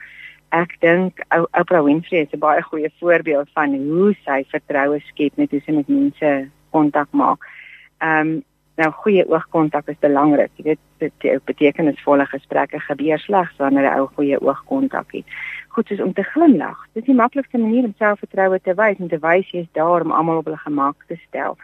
Ek 0.49 0.79
dink 0.79 1.19
Oprah 1.51 1.83
Winfrey 1.83 2.21
is 2.21 2.33
'n 2.33 2.39
baie 2.39 2.61
goeie 2.61 2.91
voorbeeld 2.99 3.49
van 3.53 3.75
hoe 3.75 4.15
sy 4.25 4.43
vertroue 4.47 4.99
skep 4.99 5.35
met 5.35 5.51
hoe 5.51 5.61
sy 5.65 5.71
met 5.71 5.87
mense 5.87 6.49
kontak 6.71 7.07
maak. 7.11 7.39
Ehm 7.97 8.27
um, 8.27 8.43
Nou 8.75 8.91
goeie 8.91 9.23
oogkontak 9.31 9.87
is 9.87 9.99
belangrik. 10.03 10.51
Jy 10.59 10.63
weet 10.63 10.79
dit 10.99 11.45
betekenisvolle 11.47 12.25
gesprekke 12.27 12.79
gebeur 12.79 13.19
slegs 13.19 13.55
wanneer 13.57 13.87
'n 13.87 13.99
ou 13.99 14.07
goeie 14.15 14.41
oogkontak 14.41 15.11
het. 15.11 15.25
Goed 15.67 15.87
soos 15.87 16.01
om 16.01 16.13
te 16.13 16.23
glimlag. 16.23 16.77
Dit 16.93 17.03
is 17.03 17.07
die 17.07 17.15
maklikste 17.15 17.57
manier 17.57 17.83
om 17.83 17.93
selfvertroue 17.97 18.59
te 18.61 18.73
wys 18.73 18.99
en 18.99 19.07
te 19.07 19.19
wys 19.19 19.51
jy 19.51 19.59
is 19.59 19.71
daar 19.71 20.01
om 20.01 20.11
almal 20.11 20.37
op 20.37 20.45
hulle 20.45 20.57
gemak 20.57 20.95
te 21.07 21.15
stel. 21.27 21.57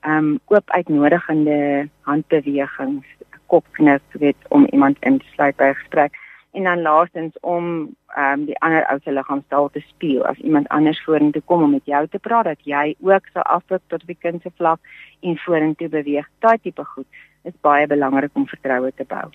Ehm 0.00 0.16
um, 0.16 0.40
oop 0.46 0.70
uitnodigende 0.70 1.88
handbewegings, 2.00 3.06
kopknik, 3.46 4.02
weet 4.12 4.36
om 4.48 4.66
iemand 4.70 4.96
in 5.00 5.18
te 5.18 5.26
sluit 5.34 5.56
by 5.56 5.64
'n 5.64 5.74
gesprek 5.74 6.12
en 6.54 6.62
dan 6.62 6.82
laastens 6.82 7.36
om 7.40 7.94
ehm 8.14 8.40
um, 8.40 8.44
die 8.46 8.58
ander 8.58 8.86
ou 8.90 8.98
se 9.02 9.12
liggaamstaal 9.12 9.70
te 9.74 9.80
speel 9.80 10.26
as 10.26 10.38
iemand 10.38 10.68
anders 10.68 11.02
vorentoe 11.04 11.42
kom 11.44 11.62
om 11.62 11.70
met 11.70 11.86
jou 11.90 12.06
te 12.08 12.18
praat 12.18 12.44
dat 12.44 12.60
jy 12.62 12.94
ook 13.00 13.26
sal 13.32 13.42
afdruk 13.42 13.82
tot 13.86 14.02
op 14.02 14.06
die 14.06 14.22
kind 14.26 14.42
se 14.42 14.50
vlak 14.56 14.80
en 15.20 15.38
vorentoe 15.46 15.88
beweeg. 15.88 16.28
Daai 16.38 16.58
tipe 16.62 16.84
goed 16.84 17.06
is 17.42 17.58
baie 17.60 17.86
belangrik 17.86 18.30
om 18.34 18.46
vertroue 18.46 18.92
te 18.94 19.04
bou. 19.08 19.30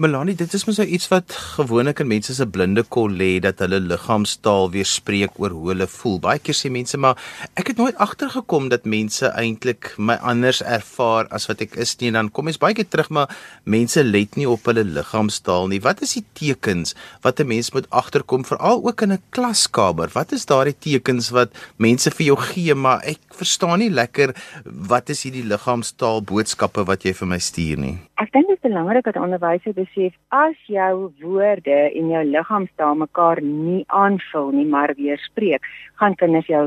Melanie, 0.00 0.32
dit 0.32 0.54
is 0.56 0.62
mos 0.64 0.78
nou 0.80 0.86
iets 0.96 1.10
wat 1.12 1.34
gewoonlik 1.58 1.98
in 2.00 2.08
mense 2.08 2.32
se 2.32 2.44
blinde 2.48 2.80
kol 2.94 3.12
lê 3.20 3.34
dat 3.44 3.58
hulle 3.60 3.82
liggaamstaal 3.84 4.70
weer 4.72 4.86
spreek 4.88 5.34
oor 5.36 5.52
hoe 5.52 5.66
hulle 5.74 5.84
voel. 5.92 6.16
Baie 6.24 6.40
keer 6.40 6.56
sê 6.56 6.70
mense 6.72 6.96
maar 6.96 7.20
ek 7.60 7.68
het 7.74 7.82
nooit 7.82 8.00
agtergekom 8.00 8.70
dat 8.72 8.88
mense 8.88 9.28
eintlik 9.36 9.90
my 10.00 10.16
anders 10.32 10.62
ervaar 10.64 11.28
as 11.36 11.50
wat 11.50 11.60
ek 11.66 11.76
is 11.84 11.92
nie. 12.00 12.08
En 12.08 12.16
dan 12.16 12.32
kom 12.32 12.48
mens 12.48 12.56
baie 12.62 12.78
keer 12.78 12.88
terug 12.88 13.12
maar 13.12 13.36
mense 13.68 14.00
let 14.00 14.40
nie 14.40 14.48
op 14.48 14.72
hulle 14.72 14.86
liggaamstaal 14.88 15.68
nie. 15.68 15.82
Wat 15.84 16.00
is 16.00 16.16
die 16.16 16.24
tekens 16.32 16.96
wat 17.20 17.44
'n 17.44 17.52
mens 17.52 17.68
moet 17.76 17.90
agterkom 17.92 18.48
veral 18.48 18.80
ook 18.80 19.02
in 19.04 19.12
'n 19.12 19.22
klaskamer? 19.36 20.08
Wat 20.16 20.32
is 20.32 20.48
daardie 20.48 20.80
tekens 20.80 21.28
wat 21.28 21.52
mense 21.76 22.08
vir 22.10 22.26
jou 22.32 22.38
gee 22.40 22.74
maar 22.74 23.04
ek 23.04 23.20
verstaan 23.28 23.78
nie 23.84 23.92
lekker 23.92 24.32
wat 24.64 25.10
is 25.10 25.24
hierdie 25.28 25.44
liggaamstaal 25.44 26.24
boodskappe 26.24 26.86
wat 26.86 27.04
jy 27.04 27.12
vir 27.12 27.28
my 27.28 27.38
stuur 27.38 27.76
nie? 27.76 28.09
Ek 28.20 28.28
dink 28.34 28.50
dit 28.50 28.58
is 28.58 28.66
belangrik 28.68 29.06
dat 29.06 29.16
onderwysers 29.16 29.78
besef 29.78 30.12
as 30.36 30.56
jou 30.68 31.08
woorde 31.22 31.76
en 31.88 32.10
jou 32.12 32.20
liggaamstaal 32.28 32.98
mekaar 33.00 33.40
nie 33.40 33.80
aanvul 33.96 34.50
nie, 34.52 34.66
maar 34.68 34.92
weerspreek, 34.98 35.64
gaan 35.96 36.18
kinders 36.20 36.50
jou 36.52 36.66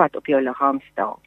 vat 0.00 0.16
op 0.16 0.30
jou 0.32 0.40
liggaamstaal. 0.40 1.18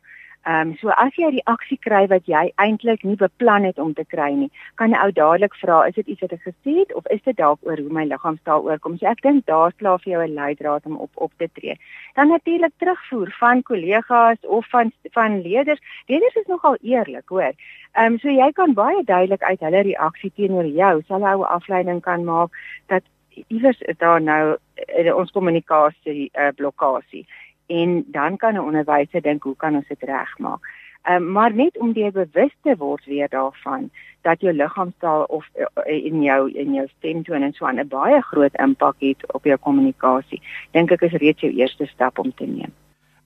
Ehm 0.48 0.70
um, 0.70 0.78
so 0.80 0.90
as 0.90 1.16
jy 1.18 1.26
'n 1.28 1.36
reaksie 1.36 1.78
kry 1.86 2.08
wat 2.08 2.26
jy 2.26 2.44
eintlik 2.64 3.02
nie 3.04 3.18
beplan 3.20 3.66
het 3.68 3.80
om 3.80 3.94
te 3.94 4.06
kry 4.06 4.30
nie, 4.34 4.52
kan 4.76 4.92
'n 4.92 5.02
ou 5.04 5.12
dadelik 5.12 5.56
vra, 5.62 5.84
is 5.88 5.96
dit 5.96 6.08
iets 6.08 6.22
wat 6.22 6.32
ek 6.32 6.48
gesê 6.48 6.76
het 6.80 6.94
of 6.96 7.08
is 7.16 7.22
dit 7.24 7.36
dalk 7.36 7.60
oor 7.68 7.78
hoe 7.78 7.90
my 7.98 8.06
liggaamstaal 8.06 8.64
oorkom? 8.64 8.98
So 8.98 9.06
ek 9.06 9.22
dink 9.22 9.46
daar's 9.46 9.76
klaar 9.76 10.00
vir 10.00 10.12
jou 10.14 10.24
'n 10.24 10.34
leidraad 10.34 10.86
om 10.86 10.96
op 10.96 11.12
op 11.16 11.32
te 11.38 11.50
tree. 11.54 11.76
Dan 12.16 12.28
natuurlik 12.30 12.74
terugvoer 12.78 13.36
van 13.40 13.64
kollegas 13.64 14.40
of 14.48 14.66
van 14.70 14.92
van 15.12 15.42
leerders. 15.42 15.82
Leerders 16.08 16.36
is 16.36 16.48
nogal 16.48 16.78
eerlik, 16.82 17.28
hoor. 17.28 17.54
Ehm 17.94 18.14
um, 18.14 18.20
so 18.20 18.30
jy 18.30 18.52
kan 18.52 18.74
baie 18.74 19.04
duidelik 19.04 19.44
uit 19.44 19.60
hulle 19.60 19.82
reaksie 19.82 20.32
teenoor 20.36 20.66
jou 20.66 21.02
sal 21.08 21.20
'n 21.20 21.34
ou 21.34 21.44
afleiding 21.44 22.02
kan 22.02 22.24
maak 22.24 22.52
dat 22.88 23.04
iewers 23.48 23.82
is 23.82 23.98
daar 23.98 24.22
nou 24.22 24.58
uh, 25.00 25.16
ons 25.16 25.32
kommunikasie 25.32 26.30
uh, 26.34 26.48
blokkasie 26.56 27.28
en 27.70 28.06
dan 28.08 28.38
kan 28.38 28.54
'n 28.54 28.68
onderwyser 28.70 29.22
dink 29.22 29.44
hoe 29.44 29.56
kan 29.56 29.76
ons 29.76 29.88
dit 29.88 30.04
regmaak. 30.04 30.60
Ehm 31.04 31.24
um, 31.24 31.32
maar 31.32 31.54
net 31.54 31.78
om 31.78 31.92
jy 31.94 32.12
bewus 32.12 32.56
te 32.62 32.76
word 32.78 33.06
weer 33.06 33.30
daarvan 33.30 33.90
dat 34.22 34.42
jou 34.42 34.54
liggaamstaal 34.54 35.24
of 35.24 35.48
uh, 35.56 36.04
in 36.04 36.22
jou 36.22 36.52
in 36.52 36.74
jou 36.74 36.88
stemtoon 36.98 37.42
en 37.42 37.54
so 37.54 37.66
aan 37.66 37.80
'n 37.80 37.88
baie 37.88 38.22
groot 38.22 38.56
impak 38.60 38.96
het 39.00 39.34
op 39.34 39.44
jou 39.44 39.58
kommunikasie. 39.58 40.42
Dink 40.72 40.92
ek 40.92 41.02
is 41.02 41.12
reeds 41.12 41.42
jou 41.42 41.54
eerste 41.54 41.86
stap 41.86 42.20
om 42.20 42.34
te 42.36 42.46
neem. 42.46 42.74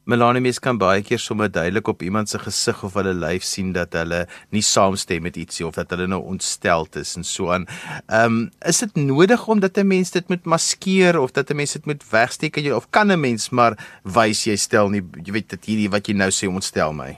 Melanie 0.04 0.42
mens 0.44 0.58
kan 0.60 0.76
baie 0.76 1.00
keer 1.00 1.20
sommer 1.24 1.48
duidelik 1.48 1.88
op 1.88 2.02
iemand 2.04 2.28
se 2.28 2.40
gesig 2.44 2.82
of 2.84 2.98
hulle 3.00 3.14
lyf 3.16 3.46
sien 3.48 3.70
dat 3.72 3.94
hulle 3.96 4.26
nie 4.52 4.64
saamstem 4.68 5.24
met 5.24 5.38
ietsie 5.40 5.64
of 5.64 5.78
dat 5.78 5.94
hulle 5.96 6.10
nou 6.12 6.20
ontsteld 6.28 6.98
is 7.00 7.14
en 7.16 7.24
so 7.24 7.54
aan. 7.56 7.64
Ehm 8.12 8.26
um, 8.26 8.50
is 8.68 8.82
dit 8.84 8.96
nodig 9.00 9.48
om 9.48 9.62
dat 9.64 9.78
'n 9.78 9.88
mens 9.88 10.12
dit 10.12 10.28
moet 10.28 10.44
maskeer 10.44 11.20
of 11.20 11.32
dat 11.32 11.50
'n 11.50 11.56
mens 11.56 11.74
dit 11.74 11.86
moet 11.86 12.04
wegsteek 12.10 12.58
of 12.76 12.90
kan 12.90 13.12
'n 13.12 13.20
mens 13.20 13.50
maar 13.50 13.78
wys 14.04 14.44
jy 14.44 14.56
stel 14.56 14.90
nie 14.90 15.04
jy 15.24 15.32
weet 15.32 15.50
dit 15.50 15.66
hierdie 15.66 15.90
wat 15.90 16.08
jy 16.08 16.14
nou 16.14 16.32
sê 16.32 16.48
ontstel 16.48 16.94
my. 16.94 17.18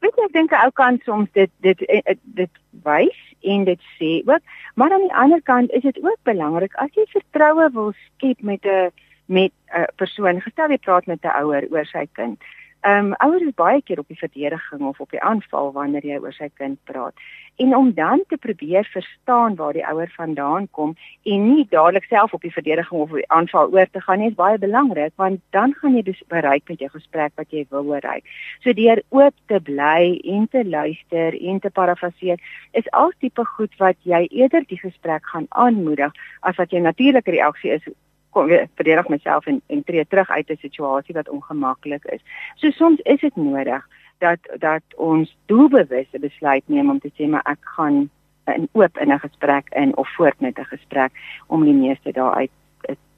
Weet 0.00 0.14
jy 0.16 0.24
ek 0.24 0.32
dink 0.32 0.52
'n 0.52 0.64
ou 0.64 0.70
kan 0.70 1.00
soms 1.04 1.28
dit 1.32 1.50
dit 1.60 1.78
dit, 1.78 1.88
eh, 1.88 2.14
dit 2.22 2.50
wys 2.84 3.18
en 3.42 3.64
dit 3.64 3.80
sê 3.98 4.22
ook 4.24 4.42
maar 4.74 4.92
aan 4.92 5.02
die 5.02 5.14
ander 5.14 5.42
kant 5.42 5.70
is 5.70 5.82
dit 5.82 5.98
ook 5.98 6.18
belangrik 6.22 6.74
as 6.74 6.90
jy 6.94 7.04
vertroue 7.08 7.70
wil 7.72 7.92
skep 7.92 8.40
met 8.42 8.62
'n 8.64 8.92
met 9.26 9.52
'n 9.52 9.80
uh, 9.80 9.84
persoon. 9.96 10.40
Gestel 10.40 10.70
jy 10.70 10.78
praat 10.78 11.06
met 11.06 11.22
'n 11.22 11.36
ouer 11.42 11.66
oor 11.70 11.86
sy 11.86 12.06
kind. 12.12 12.42
Ehm 12.86 13.06
um, 13.06 13.14
ouers 13.18 13.42
is 13.42 13.54
baie 13.54 13.80
keer 13.82 13.98
op 13.98 14.08
die 14.08 14.18
verdediging 14.18 14.82
of 14.86 15.00
op 15.00 15.10
die 15.10 15.20
aanval 15.20 15.72
wanneer 15.72 16.04
jy 16.06 16.18
oor 16.22 16.32
sy 16.32 16.46
kind 16.54 16.78
praat. 16.84 17.14
En 17.56 17.74
om 17.76 17.88
dan 17.94 18.22
te 18.28 18.36
probeer 18.36 18.86
verstaan 18.92 19.56
waar 19.56 19.72
die 19.72 19.86
ouer 19.86 20.12
vandaan 20.16 20.68
kom 20.70 20.92
en 21.22 21.48
nie 21.54 21.66
dadelik 21.70 22.04
self 22.04 22.32
op 22.32 22.46
die 22.46 22.52
verdediging 22.52 23.00
of 23.00 23.10
die 23.10 23.26
aanval 23.38 23.72
oor 23.72 23.90
te 23.90 24.00
gaan 24.00 24.18
nie, 24.18 24.28
is 24.28 24.38
baie 24.38 24.58
belangrik 24.58 25.12
want 25.16 25.40
dan 25.50 25.74
gaan 25.80 25.98
jy 25.98 26.02
dus 26.02 26.22
bereik 26.28 26.68
met 26.68 26.78
jou 26.78 26.90
gesprek 26.94 27.32
wat 27.34 27.50
jy 27.50 27.66
wil 27.74 27.90
bereik. 27.90 28.24
So 28.62 28.72
deur 28.72 29.02
oop 29.08 29.34
te 29.46 29.60
bly 29.60 30.20
en 30.36 30.48
te 30.54 30.64
luister 30.64 31.40
en 31.42 31.60
te 31.60 31.70
parafraseer 31.70 32.38
is 32.72 32.90
al 32.92 33.10
tipe 33.18 33.50
goed 33.56 33.74
wat 33.82 33.96
jy 34.02 34.28
eerder 34.30 34.62
die 34.68 34.82
gesprek 34.86 35.26
gaan 35.34 35.46
aanmoedig 35.48 36.12
as 36.40 36.56
wat 36.56 36.70
jou 36.70 36.86
natuurlike 36.86 37.34
reaksie 37.34 37.78
is 37.80 37.94
kom 38.36 38.46
weer 38.46 38.68
verdedig 38.74 39.08
myself 39.08 39.46
en 39.46 39.62
en 39.66 39.84
tree 39.84 40.06
terug 40.06 40.30
uit 40.30 40.50
'n 40.50 40.56
situasie 40.60 41.14
wat 41.14 41.28
ongemaklik 41.28 42.04
is. 42.04 42.22
So 42.54 42.70
soms 42.70 43.00
is 43.00 43.20
dit 43.20 43.36
nodig 43.36 43.88
dat 44.18 44.38
dat 44.58 44.82
ons 44.96 45.36
doelbewuste 45.46 46.18
besluit 46.18 46.62
neem 46.66 46.90
om 46.90 47.00
te 47.00 47.10
sê 47.16 47.28
maar 47.28 47.46
ek 47.54 47.62
gaan 47.76 48.10
in 48.44 48.68
oop 48.72 48.98
in 48.98 49.12
'n 49.12 49.18
gesprek 49.18 49.66
in 49.74 49.96
of 49.96 50.08
voort 50.16 50.40
met 50.40 50.58
'n 50.58 50.64
gesprek 50.64 51.12
om 51.46 51.64
die 51.64 51.74
meeste 51.74 52.12
daaruit 52.12 52.50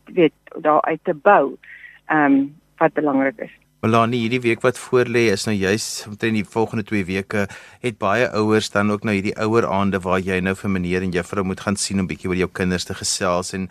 weet 0.04 0.33
daaruit 0.61 1.00
te 1.02 1.14
bou. 1.14 1.57
Ehm 2.07 2.33
um, 2.33 2.57
wat 2.76 2.92
belangrik 2.92 3.38
is. 3.38 3.67
Melanie, 3.78 4.24
hierdie 4.24 4.40
week 4.42 4.64
wat 4.66 4.74
voorlê 4.74 5.28
is 5.30 5.44
nou 5.46 5.52
juis 5.54 5.84
omtrent 6.08 6.34
die 6.34 6.42
volgende 6.42 6.82
2 6.82 7.04
weke 7.06 7.44
het 7.84 7.98
baie 8.02 8.24
ouers 8.34 8.72
dan 8.74 8.90
ook 8.90 9.04
nou 9.06 9.12
hierdie 9.14 9.36
ouer 9.38 9.68
aande 9.70 10.00
waar 10.02 10.18
jy 10.18 10.40
nou 10.42 10.56
vir 10.58 10.72
meneer 10.74 11.06
en 11.06 11.12
juffrou 11.14 11.44
moet 11.46 11.62
gaan 11.62 11.78
sien 11.78 12.02
om 12.02 12.08
bietjie 12.10 12.26
oor 12.32 12.40
jou 12.40 12.48
kinders 12.50 12.88
te 12.88 12.96
gesels 12.98 13.54
en 13.54 13.68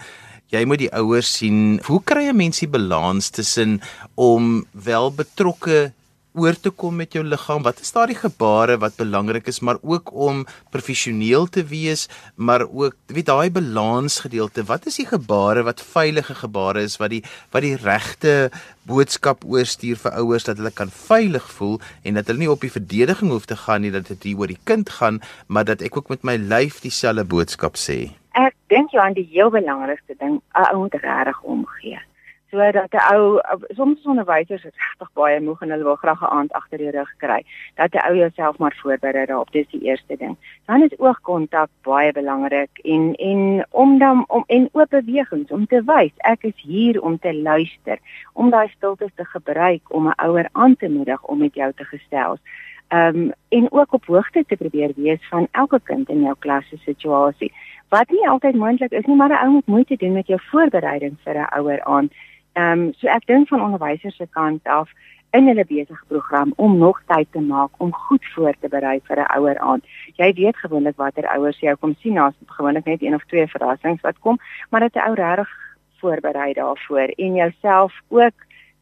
jy 0.55 0.61
moet 0.63 0.79
die 0.79 0.89
ouers 0.95 1.27
sien. 1.41 1.81
Hoe 1.89 1.99
kry 1.99 2.29
'n 2.31 2.39
mens 2.39 2.63
die 2.63 2.71
balans 2.71 3.29
tussen 3.35 3.81
om 4.15 4.63
wel 4.71 5.11
betrokke 5.11 5.91
oor 6.37 6.57
te 6.61 6.69
kom 6.69 6.95
met 7.01 7.15
jou 7.17 7.23
liggaam? 7.25 7.63
Wat 7.65 7.81
is 7.81 7.91
daardie 7.95 8.17
gebare 8.17 8.77
wat 8.81 8.97
belangrik 8.99 9.49
is, 9.51 9.59
maar 9.59 9.79
ook 9.81 10.13
om 10.13 10.45
professioneel 10.71 11.47
te 11.49 11.63
wees, 11.65 12.07
maar 12.35 12.67
ook 12.67 12.95
weet 13.13 13.29
daai 13.29 13.49
balans 13.51 14.19
gedeelte. 14.25 14.63
Wat 14.69 14.85
is 14.85 14.99
die 15.01 15.07
gebare 15.09 15.65
wat 15.67 15.81
veilige 15.81 16.35
gebare 16.35 16.85
is 16.85 16.99
wat 17.01 17.15
die 17.15 17.23
wat 17.51 17.65
die 17.65 17.75
regte 17.81 18.51
boodskap 18.87 19.43
oorstuur 19.43 19.97
vir 20.03 20.15
ouers 20.21 20.45
dat 20.47 20.61
hulle 20.61 20.71
kan 20.71 20.93
veilig 20.93 21.49
voel 21.57 21.79
en 22.03 22.19
dat 22.19 22.29
hulle 22.29 22.45
nie 22.45 22.51
op 22.51 22.61
die 22.63 22.71
verdediging 22.71 23.33
hoef 23.33 23.49
te 23.49 23.57
gaan 23.65 23.83
nie 23.83 23.91
dat 23.91 24.07
dit 24.13 24.29
hier 24.29 24.39
oor 24.45 24.53
die 24.53 24.61
kind 24.63 24.89
gaan, 24.89 25.19
maar 25.47 25.65
dat 25.67 25.81
ek 25.81 25.97
ook 25.97 26.13
met 26.13 26.23
my 26.23 26.37
lyf 26.37 26.79
dieselfde 26.85 27.27
boodskap 27.27 27.75
sê 27.75 28.07
ek 28.37 28.53
dink 28.69 28.93
jy 28.93 29.01
aan 29.01 29.17
die 29.17 29.25
heel 29.31 29.49
belangrikste 29.53 30.15
ding, 30.19 30.37
'n 30.37 30.69
ou 30.69 30.77
moet 30.83 30.95
regtig 31.01 31.41
omgee. 31.41 31.99
Sodat 32.49 32.93
'n 32.93 33.13
ou 33.13 33.39
soms 33.75 34.05
onderwysers 34.05 34.63
is 34.63 34.77
regtig 34.85 35.09
baie 35.13 35.39
moeg 35.41 35.61
en 35.61 35.71
hulle 35.71 35.83
wil 35.83 35.95
graag 35.95 36.21
'n 36.21 36.33
aand 36.37 36.53
agter 36.53 36.77
die 36.77 36.91
rug 36.91 37.11
kry. 37.17 37.41
Dat 37.75 37.93
'n 37.93 38.05
ou 38.07 38.15
jouself 38.15 38.57
maar 38.57 38.75
voorberei 38.81 39.25
daarop, 39.25 39.51
dis 39.51 39.67
die 39.69 39.81
eerste 39.81 40.17
ding. 40.17 40.37
Dan 40.65 40.83
is 40.83 40.99
oogkontak 40.99 41.69
baie 41.81 42.11
belangrik 42.11 42.69
en 42.83 43.15
en 43.15 43.65
om 43.71 43.97
dan 43.99 44.23
om 44.27 44.43
en 44.47 44.69
oop 44.71 44.89
bewegings 44.89 45.51
om 45.51 45.67
te 45.67 45.83
wys 45.83 46.13
ek 46.17 46.43
is 46.43 46.61
hier 46.61 47.01
om 47.01 47.19
te 47.19 47.33
luister, 47.33 47.97
om 48.33 48.49
daai 48.49 48.67
stilte 48.67 49.09
te 49.15 49.25
gebruik 49.25 49.93
om 49.93 50.07
'n 50.07 50.21
ouer 50.25 50.49
aan 50.51 50.75
te 50.75 50.89
moedig 50.89 51.23
om 51.23 51.37
met 51.37 51.53
jou 51.53 51.71
te 51.73 51.83
gesels. 51.83 52.39
Ehm 52.87 53.15
um, 53.15 53.31
en 53.49 53.71
ook 53.71 53.93
op 53.93 54.05
hoogte 54.05 54.45
te 54.47 54.55
probeer 54.55 54.91
wees 54.95 55.27
van 55.29 55.47
elke 55.51 55.79
kind 55.83 56.09
in 56.09 56.21
jou 56.21 56.35
klas 56.39 56.67
se 56.69 56.77
situasie 56.77 57.51
wat 57.89 58.09
nie 58.09 58.27
altyd 58.29 58.55
moontlik 58.55 58.91
is 58.91 59.05
nie, 59.05 59.15
maar 59.15 59.29
'n 59.29 59.43
ou 59.43 59.51
moet 59.51 59.65
moeite 59.65 59.95
doen 59.95 60.11
met 60.11 60.27
jou 60.27 60.39
voorbereiding 60.51 61.15
vir 61.23 61.35
'n 61.35 61.59
ouer 61.59 61.83
aan. 61.83 62.09
Ehm 62.57 62.79
um, 62.79 62.93
so 62.97 63.07
ek 63.13 63.25
dink 63.29 63.47
van 63.47 63.61
onderwysers 63.61 64.15
se 64.17 64.25
kant 64.33 64.65
af 64.65 64.89
in 65.37 65.47
hulle 65.47 65.65
besige 65.65 66.05
program 66.07 66.53
om 66.55 66.77
nog 66.77 67.01
tyd 67.05 67.27
te 67.31 67.39
maak 67.39 67.81
om 67.83 67.93
goed 67.93 68.25
voor 68.33 68.53
te 68.59 68.69
berei 68.75 68.99
vir 69.09 69.19
'n 69.19 69.31
ouer 69.37 69.57
aand. 69.59 69.83
Jy 70.15 70.33
weet 70.33 70.57
gewoonlik 70.57 70.97
watter 70.97 71.27
ouers 71.27 71.59
jou 71.59 71.75
kom 71.75 71.93
sien, 71.99 72.15
daar's 72.15 72.35
gewoonlik 72.45 72.85
net 72.85 73.01
een 73.01 73.13
of 73.13 73.25
twee 73.25 73.47
verrassings 73.47 74.01
wat 74.01 74.19
kom, 74.19 74.39
maar 74.69 74.79
dit 74.79 74.95
'n 74.95 75.05
ou 75.07 75.13
regtig 75.13 75.49
voorberei 75.99 76.53
daarvoor 76.53 77.07
en 77.17 77.35
jouself 77.35 77.93
ook 78.07 78.37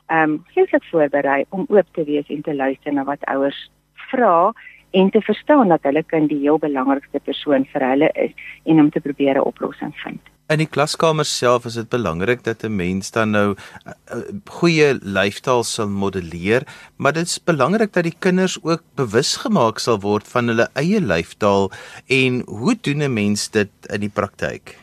ehm 0.05 0.29
um, 0.29 0.43
geestelik 0.45 0.83
voorberei 0.91 1.43
om 1.49 1.65
oop 1.67 1.87
te 1.91 2.03
wees 2.03 2.27
en 2.27 2.41
te 2.41 2.55
luister 2.55 2.93
na 2.93 3.03
wat 3.03 3.25
ouers 3.25 3.71
vra 3.93 4.53
en 4.91 5.09
te 5.09 5.21
verstaan 5.21 5.67
dat 5.67 5.83
hulle 5.83 6.03
kind 6.03 6.29
die 6.29 6.39
heel 6.39 6.57
belangrikste 6.57 7.19
persoon 7.19 7.65
vir 7.65 7.81
hulle 7.89 8.09
is 8.13 8.31
en 8.63 8.79
om 8.79 8.89
te 8.89 9.01
probeer 9.01 9.35
'n 9.35 9.47
oplossing 9.51 9.95
vind. 9.95 10.34
In 10.45 10.61
die 10.61 10.67
klaskamer 10.69 11.25
self 11.25 11.63
is 11.65 11.73
dit 11.79 11.87
belangrik 11.89 12.43
dat 12.45 12.63
'n 12.63 12.75
mens 12.75 13.09
dan 13.11 13.31
nou 13.31 13.55
uh, 13.57 13.93
uh, 14.13 14.21
goeie 14.45 14.93
lyfstaal 15.01 15.63
sal 15.63 15.89
modelleer, 15.89 16.61
maar 16.97 17.13
dit 17.13 17.25
is 17.25 17.43
belangrik 17.43 17.93
dat 17.93 18.03
die 18.03 18.17
kinders 18.19 18.57
ook 18.61 18.83
bewus 18.95 19.35
gemaak 19.41 19.79
sal 19.79 19.99
word 19.99 20.27
van 20.27 20.47
hulle 20.47 20.67
eie 20.73 21.01
lyfstaal 21.01 21.71
en 22.07 22.43
hoe 22.45 22.75
doen 22.81 23.01
'n 23.01 23.13
mens 23.13 23.49
dit 23.49 23.71
in 23.89 23.99
die 23.99 24.13
praktyk? 24.13 24.77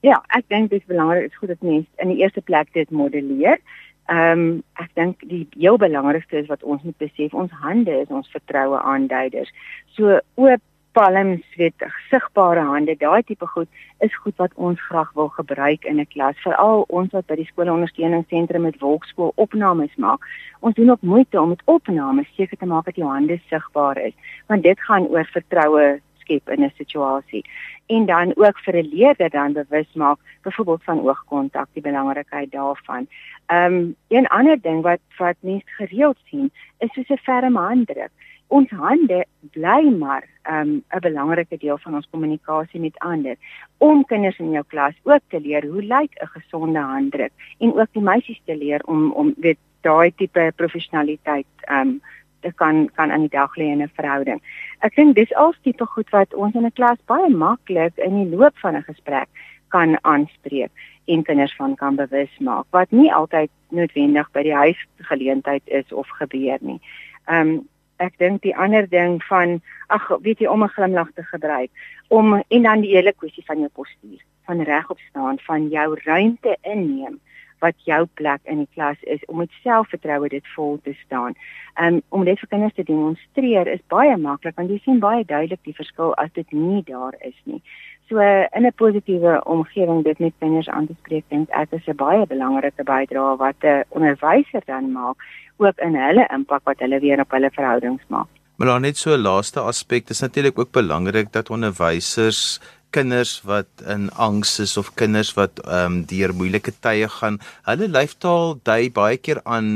Ja, 0.00 0.22
ek 0.28 0.44
dink 0.48 0.70
dit 0.70 0.80
is 0.80 0.86
belangrik, 0.86 1.22
dit 1.22 1.32
is 1.32 1.38
goed 1.38 1.48
dat 1.48 1.62
mens 1.62 1.86
in 1.96 2.08
die 2.08 2.20
eerste 2.20 2.40
plek 2.40 2.68
dit 2.72 2.90
modelleer. 2.90 3.58
Ehm 4.06 4.38
um, 4.38 4.62
ek 4.74 4.90
dink 4.94 5.16
die 5.28 5.48
heel 5.56 5.78
belangrikste 5.78 6.36
is 6.36 6.46
wat 6.46 6.62
ons 6.62 6.82
moet 6.82 6.98
besef, 6.98 7.32
ons 7.32 7.52
hande 7.52 8.00
is 8.00 8.08
ons 8.08 8.28
vertroue 8.28 8.82
aanduiders. 8.82 9.48
So 9.96 10.20
oop 10.34 10.60
palms, 10.92 11.42
weet 11.56 11.84
sigbare 12.10 12.60
hande, 12.60 12.96
daai 13.00 13.22
tipe 13.22 13.46
goed 13.46 13.68
is 14.00 14.14
goed 14.24 14.36
wat 14.36 14.52
ons 14.54 14.80
graag 14.88 15.12
wil 15.18 15.28
gebruik 15.28 15.84
in 15.84 16.00
'n 16.00 16.06
klas, 16.14 16.36
veral 16.44 16.84
ons 16.88 17.12
wat 17.12 17.26
by 17.26 17.36
die 17.36 17.50
skoolondersteuningsentrum 17.50 18.62
met 18.62 18.80
wolkskool 18.80 19.32
opnames 19.36 19.94
maak. 19.96 20.20
Ons 20.60 20.74
doen 20.74 20.90
ook 20.90 21.02
moeite 21.02 21.40
om 21.40 21.48
met 21.48 21.62
opnames 21.64 22.34
seker 22.36 22.56
te 22.56 22.66
maak 22.66 22.84
dat 22.84 22.96
jou 22.96 23.08
hande 23.08 23.40
sigbaar 23.48 23.98
is, 23.98 24.14
want 24.46 24.62
dit 24.62 24.80
gaan 24.80 25.06
oor 25.06 25.24
vertroue 25.24 26.00
skep 26.22 26.48
in 26.48 26.64
'n 26.64 26.72
situasie 26.76 27.44
en 27.86 28.06
dan 28.06 28.32
ook 28.36 28.58
vir 28.64 28.74
'n 28.76 28.88
leerder 28.94 29.30
dan 29.30 29.52
bewus 29.52 29.92
maak 29.92 30.18
byvoorbeeld 30.42 30.84
van 30.84 31.00
oogkontak 31.08 31.68
die 31.72 31.82
belangrikheid 31.82 32.50
daarvan. 32.50 33.06
Ehm 33.46 33.74
um, 33.74 33.96
een 34.08 34.26
ander 34.26 34.60
ding 34.60 34.82
wat 34.82 35.00
wat 35.18 35.36
mense 35.40 35.66
gereeld 35.66 36.18
sien 36.24 36.50
is 36.78 36.92
soos 36.92 37.08
'n 37.08 37.24
ferme 37.26 37.58
handdruk. 37.58 38.10
Ons 38.52 38.72
hande 38.76 39.24
bly 39.54 39.82
maar 39.96 40.24
ehm 40.42 40.68
um, 40.68 40.84
'n 40.96 41.00
belangrike 41.00 41.56
deel 41.56 41.78
van 41.78 41.94
ons 41.94 42.08
kommunikasie 42.10 42.80
met 42.80 42.98
ander. 42.98 43.36
Om 43.78 44.04
kinders 44.04 44.38
in 44.38 44.50
jou 44.50 44.64
klas 44.68 44.94
ook 45.02 45.22
te 45.28 45.40
leer 45.40 45.66
hoe 45.66 45.82
lyk 45.82 46.12
'n 46.20 46.32
gesonde 46.36 46.78
handdruk 46.78 47.32
en 47.58 47.72
ook 47.78 47.92
die 47.92 48.02
meisies 48.02 48.40
te 48.44 48.56
leer 48.56 48.80
om 48.84 49.12
om 49.12 49.34
weet 49.36 49.58
daai 49.80 50.12
tipe 50.14 50.52
professionaliteit 50.56 51.46
ehm 51.60 51.88
um, 51.88 52.00
te 52.40 52.52
kan 52.52 52.90
kan 52.94 53.10
aan 53.10 53.20
die 53.20 53.36
dag 53.38 53.56
lê 53.56 53.64
in 53.64 53.82
'n 53.82 53.96
verhouding. 53.96 54.40
Ek 54.80 54.94
dink 54.94 55.14
dis 55.14 55.34
al 55.34 55.54
tipe 55.62 55.86
goed 55.86 56.10
wat 56.10 56.34
ons 56.34 56.54
in 56.54 56.66
'n 56.66 56.72
klas 56.72 56.98
baie 57.06 57.28
maklik 57.28 57.96
in 57.96 58.14
die 58.24 58.36
loop 58.36 58.58
van 58.58 58.76
'n 58.76 58.82
gesprek 58.82 59.28
kan 59.68 59.98
aanspreek 60.04 60.70
en 61.04 61.22
kinders 61.22 61.56
van 61.56 61.74
kan 61.74 61.96
bewus 61.96 62.38
maak 62.38 62.66
wat 62.70 62.90
nie 62.90 63.12
altyd 63.12 63.50
noodwendig 63.68 64.30
by 64.32 64.42
die 64.42 64.54
huisgeleentheid 64.54 65.62
is 65.66 65.92
of 65.92 66.08
gebeur 66.08 66.58
nie. 66.60 66.80
Ehm 67.26 67.48
um, 67.48 67.68
ek 68.02 68.18
dink 68.18 68.42
die 68.42 68.56
ander 68.56 68.88
ding 68.88 69.20
van 69.28 69.60
ag 69.88 70.08
weet 70.26 70.42
jy 70.42 70.48
om 70.50 70.64
'n 70.64 70.74
glimlag 70.76 71.10
te 71.14 71.22
gebruik 71.22 71.70
om 72.08 72.34
en 72.48 72.62
dan 72.62 72.80
die 72.80 72.94
hele 72.96 73.12
kwessie 73.12 73.44
van 73.46 73.58
jou 73.58 73.70
postuur, 73.72 74.20
van 74.46 74.60
regop 74.60 74.98
staan, 75.08 75.38
van 75.38 75.68
jou 75.68 75.88
ruimte 76.04 76.56
inneem 76.62 77.20
wat 77.62 77.78
jou 77.88 78.02
plek 78.20 78.40
in 78.44 78.64
die 78.64 78.72
klas 78.74 78.98
is 79.14 79.22
om 79.26 79.40
met 79.42 79.60
selfvertroue 79.62 80.28
dit 80.28 80.46
vol 80.56 80.78
te 80.84 80.94
staan. 81.04 81.36
Um 81.80 82.02
om 82.10 82.26
dit 82.28 82.38
vir 82.42 82.50
kinders 82.54 82.74
te 82.74 82.86
demonstreer 82.88 83.70
is 83.74 83.84
baie 83.94 84.16
maklik 84.16 84.58
want 84.58 84.70
jy 84.70 84.80
sien 84.84 85.00
baie 85.00 85.24
duidelik 85.24 85.62
die 85.68 85.78
verskil 85.78 86.14
as 86.24 86.32
dit 86.38 86.52
nie 86.52 86.82
daar 86.90 87.16
is 87.20 87.38
nie. 87.44 87.62
So 88.08 88.18
in 88.20 88.66
'n 88.66 88.72
positiewe 88.76 89.40
omgewing 89.44 90.04
dit 90.04 90.18
met 90.18 90.34
kinders 90.38 90.68
aan 90.68 90.86
te 90.86 90.94
spreek 90.98 91.24
dink 91.28 91.48
ek 91.50 91.72
is 91.72 91.88
'n 91.88 91.96
baie 91.96 92.26
belangrike 92.26 92.84
bydrae 92.84 93.36
wat 93.36 93.56
'n 93.62 93.84
onderwyser 93.88 94.62
dan 94.66 94.92
maak 94.92 95.16
ook 95.56 95.78
in 95.78 95.94
hulle 95.94 96.26
impak 96.34 96.62
wat 96.64 96.78
hulle 96.78 97.00
weer 97.00 97.20
op 97.20 97.30
hulle 97.30 97.50
verhoudings 97.50 98.02
maak. 98.08 98.28
Maar 98.56 98.66
dan 98.66 98.80
net 98.80 98.96
so 98.96 99.10
'n 99.10 99.22
laaste 99.22 99.60
aspek, 99.60 100.06
dis 100.06 100.20
natuurlik 100.20 100.58
ook 100.58 100.70
belangrik 100.70 101.32
dat 101.32 101.50
onderwysers 101.50 102.60
kinders 102.94 103.40
wat 103.48 103.82
in 103.94 104.10
angs 104.20 104.58
is 104.62 104.76
of 104.80 104.92
kinders 105.00 105.32
wat 105.38 105.60
ehm 105.64 105.84
um, 105.84 105.96
deur 106.10 106.34
moeilike 106.36 106.72
tye 106.84 107.08
gaan, 107.08 107.38
hulle 107.68 107.88
lyfstaal 107.88 108.56
dui 108.68 108.90
baie 108.98 109.18
keer 109.18 109.40
aan 109.44 109.68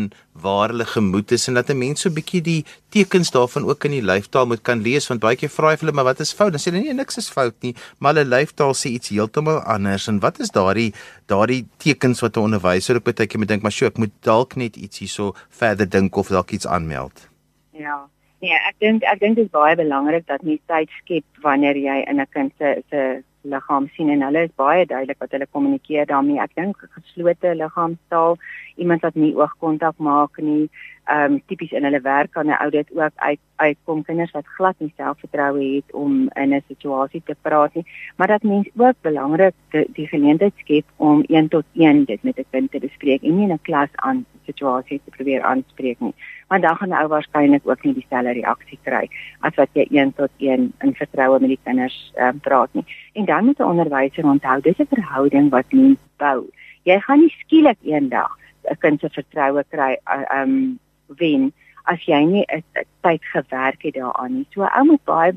waar 0.44 0.72
hulle 0.74 0.86
gemoed 0.92 1.32
is 1.36 1.48
en 1.48 1.58
dat 1.58 1.70
'n 1.70 1.78
mens 1.78 2.00
so 2.00 2.08
'n 2.08 2.16
bietjie 2.18 2.42
die 2.42 2.64
tekens 2.96 3.30
daarvan 3.30 3.64
ook 3.64 3.84
in 3.84 3.96
die 3.96 4.06
lyfstaal 4.10 4.46
moet 4.46 4.62
kan 4.62 4.82
lees 4.88 5.08
want 5.08 5.20
baie 5.20 5.36
keer 5.36 5.52
vra 5.58 5.70
hy 5.70 5.76
hulle 5.80 5.92
maar 5.92 6.08
wat 6.10 6.20
is 6.20 6.32
fout? 6.32 6.52
Dan 6.52 6.60
sê 6.60 6.70
hulle 6.70 6.82
nee, 6.84 6.94
niks 6.94 7.16
is 7.16 7.28
fout 7.28 7.56
nie, 7.60 7.74
maar 7.98 8.14
hulle 8.14 8.28
lyfstaal 8.36 8.74
sê 8.74 8.92
iets 8.96 9.08
heeltemal 9.08 9.60
anders 9.76 10.08
en 10.08 10.20
wat 10.20 10.40
is 10.40 10.50
daardie 10.50 10.92
daardie 11.26 11.66
tekens 11.78 12.20
wat 12.20 12.36
'n 12.36 12.46
onderwyser 12.48 12.96
op 12.96 13.04
baie 13.04 13.26
keer 13.26 13.38
moet 13.38 13.48
dink 13.48 13.62
maar 13.62 13.72
sjoe, 13.72 13.88
ek 13.88 13.98
moet 13.98 14.12
dalk 14.20 14.56
net 14.56 14.76
iets 14.76 14.98
hierso 14.98 15.34
verder 15.50 15.88
dink 15.88 16.16
of 16.16 16.28
dalk 16.28 16.50
iets 16.50 16.66
aanmeld. 16.66 17.28
Ja. 17.72 18.08
Nee, 18.44 18.56
ek 18.68 18.76
dink 18.84 19.04
ek 19.08 19.20
dink 19.20 19.38
dit 19.38 19.46
is 19.46 19.52
baie 19.52 19.76
belangrik 19.78 20.26
dat 20.28 20.42
mens 20.44 20.60
tyd 20.68 20.90
skep 21.00 21.40
wanneer 21.44 21.76
jy 21.80 22.02
in 22.10 22.20
'n 22.20 22.26
kind 22.34 22.52
se 22.58 22.82
se 22.90 23.22
liggaam 23.52 23.88
sien 23.94 24.10
en 24.10 24.24
hulle 24.26 24.42
is 24.48 24.52
baie 24.60 24.84
duidelik 24.90 25.20
wat 25.22 25.32
hulle 25.34 25.46
kommunikeer 25.46 26.06
daarmee. 26.06 26.40
Ek 26.42 26.54
dink 26.54 26.76
geslote 26.96 27.54
liggaamstaal, 27.54 28.36
iemand 28.76 29.06
wat 29.06 29.14
nie 29.14 29.32
oogkontak 29.34 29.96
maak 29.98 30.38
nie, 30.38 30.68
ehm 31.06 31.32
um, 31.32 31.42
tipies 31.46 31.72
in 31.72 31.84
hulle 31.86 32.00
werk 32.00 32.30
kan 32.32 32.46
'n 32.46 32.58
ou 32.62 32.70
dit 32.70 32.88
ook 32.94 33.12
uit 33.14 33.38
uitkom 33.56 34.02
kinders 34.04 34.30
wat 34.30 34.46
glad 34.46 34.74
nie 34.78 34.92
selfvertroue 34.96 35.74
het 35.74 35.92
om 35.92 36.28
in 36.34 36.54
'n 36.54 36.62
situasie 36.68 37.22
te 37.24 37.36
praat 37.42 37.74
nie, 37.74 37.86
maar 38.16 38.26
dat 38.26 38.42
mens 38.42 38.68
ook 38.76 38.96
belangrik 39.00 39.54
die, 39.70 39.86
die 39.92 40.06
geleentheid 40.06 40.52
skep 40.56 40.84
om 40.96 41.24
een 41.26 41.48
tot 41.48 41.64
een 41.74 42.04
dit 42.04 42.22
met 42.22 42.38
'n 42.38 42.50
kind 42.50 42.70
te 42.70 42.78
bespreek 42.78 43.22
en 43.22 43.36
nie 43.36 43.52
'n 43.52 43.62
klas 43.62 43.88
aan 43.94 44.24
situasie 44.44 45.00
te 45.04 45.10
probeer 45.10 45.42
aanspreek 45.42 46.00
nie. 46.00 46.14
Want 46.48 46.62
dan 46.62 46.76
gaan 46.76 46.88
die 46.88 46.98
ou 46.98 47.08
waarskynlik 47.08 47.68
ook 47.68 47.84
nie 47.84 47.94
dieselfde 47.94 48.32
reaksie 48.32 48.78
kry 48.82 49.08
as 49.40 49.54
wat 49.54 49.68
jy 49.72 49.86
een 49.90 50.12
tot 50.14 50.30
een 50.38 50.72
in 50.80 50.94
vertroue 50.94 51.40
met 51.40 51.48
die 51.48 51.64
kinders 51.64 52.12
ehm 52.14 52.28
um, 52.28 52.40
praat 52.40 52.72
nie. 52.72 52.84
En 53.12 53.24
dan 53.24 53.44
moet 53.44 53.58
'n 53.58 53.70
onderwyser 53.72 54.24
onthou, 54.24 54.60
dis 54.60 54.78
'n 54.78 54.94
verhouding 54.94 55.50
wat 55.50 55.72
mens 55.72 55.98
bou. 56.16 56.50
Jy 56.82 57.00
gaan 57.00 57.20
nie 57.20 57.34
skielik 57.38 57.78
eendag 57.82 58.38
'n 58.70 58.78
kind 58.78 59.00
se 59.00 59.08
vertroue 59.08 59.64
kry 59.70 59.98
ehm 60.04 60.40
um, 60.40 60.78
wen 61.06 61.52
as 61.84 62.02
jy 62.04 62.24
nie 62.24 62.44
'n 62.48 62.62
tyd 63.02 63.24
gewerk 63.24 63.82
het 63.82 63.94
daaraan 63.94 64.34
nie. 64.34 64.46
So 64.50 64.62
ou 64.62 64.84
moet 64.84 65.04
baie 65.04 65.32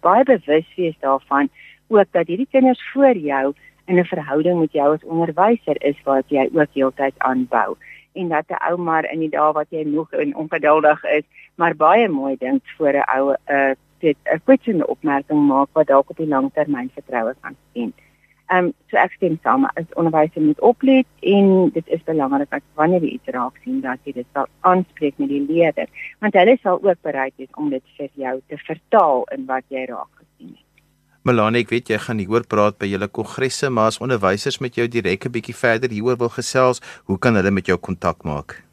baie 0.00 0.24
bewus 0.24 0.68
wees 0.76 0.98
daarvan 1.00 1.48
ook 1.88 2.06
dat 2.10 2.26
hierdie 2.26 2.48
kinders 2.50 2.90
voor 2.92 3.16
jou 3.16 3.54
in 3.86 3.98
'n 3.98 4.04
verhouding 4.04 4.60
met 4.60 4.72
jou 4.72 4.94
as 4.94 5.04
onderwyser 5.04 5.82
is 5.82 5.96
wat 6.04 6.24
jy 6.28 6.48
ook 6.52 6.68
heeltyd 6.72 7.14
aanbou 7.18 7.76
en 8.12 8.28
dat 8.28 8.44
'n 8.48 8.62
ou 8.70 8.76
maar 8.76 9.12
in 9.12 9.18
die 9.18 9.30
dae 9.30 9.52
wat 9.52 9.66
jy 9.70 9.82
nog 9.82 10.08
ongeduldig 10.34 11.04
is, 11.04 11.24
maar 11.54 11.76
baie 11.76 12.08
mooi 12.08 12.36
dink 12.36 12.62
voor 12.76 12.92
'n 12.92 13.04
ou 13.16 13.32
'n 13.32 13.36
uh, 13.54 14.14
'n 14.34 14.40
kwetsende 14.44 14.86
opmerking 14.86 15.46
maak 15.46 15.68
wat 15.72 15.86
dalk 15.86 16.10
op 16.10 16.16
die 16.16 16.26
langtermyn 16.28 16.90
vertroue 16.94 17.34
kan 17.40 17.56
skend. 17.70 17.94
Ehm 18.50 18.64
um, 18.64 18.72
so 18.90 18.96
ek 18.98 19.12
stem 19.14 19.36
saam 19.46 19.66
as 19.78 19.86
onderwysers 20.00 20.42
moet 20.42 20.60
oplet 20.60 21.06
en 21.34 21.70
dit 21.74 21.86
is 21.96 22.02
belangrik 22.06 22.50
dat 22.50 22.62
wanneer 22.74 23.04
jy 23.06 23.12
iets 23.16 23.28
raak 23.36 23.54
sien 23.64 23.76
dat 23.84 23.98
jy 24.02 24.12
dit 24.16 24.26
sal 24.34 24.46
aanspreek 24.66 25.14
met 25.22 25.30
die 25.30 25.44
leerder 25.46 25.86
want 26.18 26.34
hulle 26.34 26.56
sal 26.62 26.82
ook 26.82 26.98
bereid 27.06 27.34
wees 27.38 27.52
om 27.54 27.70
dit 27.70 27.84
vir 27.98 28.10
jou 28.24 28.40
te 28.50 28.56
vertaal 28.64 29.22
in 29.36 29.46
wat 29.46 29.64
jy 29.68 29.84
raak 29.92 30.10
gesien 30.18 30.50
het. 30.56 30.66
Melanie, 31.22 31.62
ek 31.62 31.70
weet 31.70 31.90
jy 31.92 31.98
gaan 32.02 32.18
hieroor 32.18 32.44
praat 32.48 32.78
by 32.80 32.86
julle 32.90 33.08
kongresse, 33.20 33.70
maar 33.70 33.88
as 33.92 34.00
onderwysers 34.02 34.58
met 34.64 34.74
jou 34.80 34.88
direk 34.88 35.26
'n 35.26 35.34
bietjie 35.36 35.54
verder 35.54 35.90
hieroor 35.94 36.16
wil 36.16 36.32
gesels, 36.34 36.82
hoe 37.06 37.18
kan 37.18 37.34
hulle 37.38 37.50
met 37.50 37.66
jou 37.66 37.78
kontak 37.78 38.24
maak? 38.24 38.64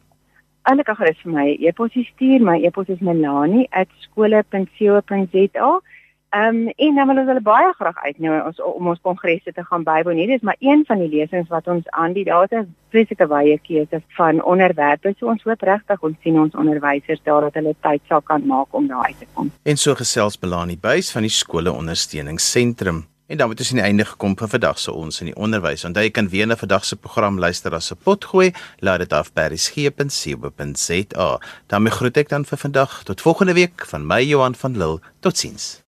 Hulle 0.68 0.84
kan 0.84 0.96
gerus 0.96 1.22
vir 1.24 1.34
my 1.34 1.58
e-pos 1.60 1.92
stuur, 1.92 2.42
my 2.42 2.66
e-pos 2.66 2.90
is 2.90 3.00
melanie@skole.co.za. 3.00 5.82
Ehm 6.30 6.56
um, 6.56 6.68
en 6.76 6.96
dan 6.96 7.08
wil 7.08 7.18
ons 7.18 7.28
hulle 7.28 7.42
baie 7.42 7.74
graag 7.74 7.98
uitnooi 8.04 8.42
ons 8.42 8.62
om 8.62 8.88
ons 8.92 9.00
kongresse 9.02 9.54
te 9.54 9.64
gaan 9.64 9.84
bywoon. 9.84 10.20
Hierdie 10.20 10.36
is 10.36 10.44
maar 10.44 10.60
een 10.60 10.84
van 10.88 11.00
die 11.00 11.10
lesings 11.10 11.48
wat 11.48 11.68
ons 11.68 11.90
aanbied. 11.90 12.28
Daar 12.28 12.44
is 12.44 12.58
'n 12.58 12.76
spesifieke 12.90 13.28
wye 13.28 13.60
keuse 13.64 14.02
van 14.18 14.44
onderwerpe. 14.44 15.16
So 15.20 15.28
ons 15.28 15.44
hoop 15.44 15.62
regtig 15.62 16.02
ons 16.02 16.18
sien 16.22 16.40
ons 16.40 16.56
onderwysers 16.56 17.24
daar 17.24 17.42
dat 17.42 17.54
hulle 17.54 17.76
tyd 17.82 18.02
sal 18.08 18.22
kan 18.22 18.46
maak 18.46 18.68
om 18.72 18.88
daar 18.88 19.06
uit 19.06 19.20
te 19.20 19.26
kom. 19.34 19.52
En 19.64 19.78
so 19.78 19.96
gesels 19.96 20.40
Belani 20.40 20.78
Buys 20.78 21.12
van 21.12 21.22
die 21.22 21.32
skole 21.32 21.72
ondersteuningsentrum. 21.72 23.06
En 23.28 23.38
dan 23.38 23.50
het 23.50 23.60
ons 23.60 23.70
aan 23.70 23.76
die 23.76 23.86
einde 23.86 24.06
gekom 24.06 24.38
vir 24.38 24.48
vandag 24.48 24.80
se 24.80 24.92
ons 24.92 25.20
in 25.20 25.26
die 25.26 25.36
onderwys. 25.36 25.84
Onthou 25.86 26.04
jy 26.04 26.12
kan 26.12 26.30
weer 26.30 26.48
na 26.48 26.56
vandag 26.56 26.86
se 26.86 26.96
program 26.96 27.40
luister 27.40 27.74
as 27.74 27.92
'n 27.92 27.98
potgooi. 28.04 28.52
Laat 28.80 29.00
dit 29.00 29.14
af 29.14 29.34
by 29.34 29.48
resgep.co.za. 29.48 31.40
daarmee 31.68 31.92
groet 31.92 32.18
ek 32.18 32.30
dan 32.30 32.46
vir 32.46 32.58
vandag. 32.58 33.04
Tot 33.04 33.22
volgende 33.22 33.54
week 33.54 33.86
van 33.86 34.08
my 34.08 34.22
Johan 34.24 34.56
van 34.56 34.78
Lille. 34.78 35.00
Totsiens. 35.20 35.87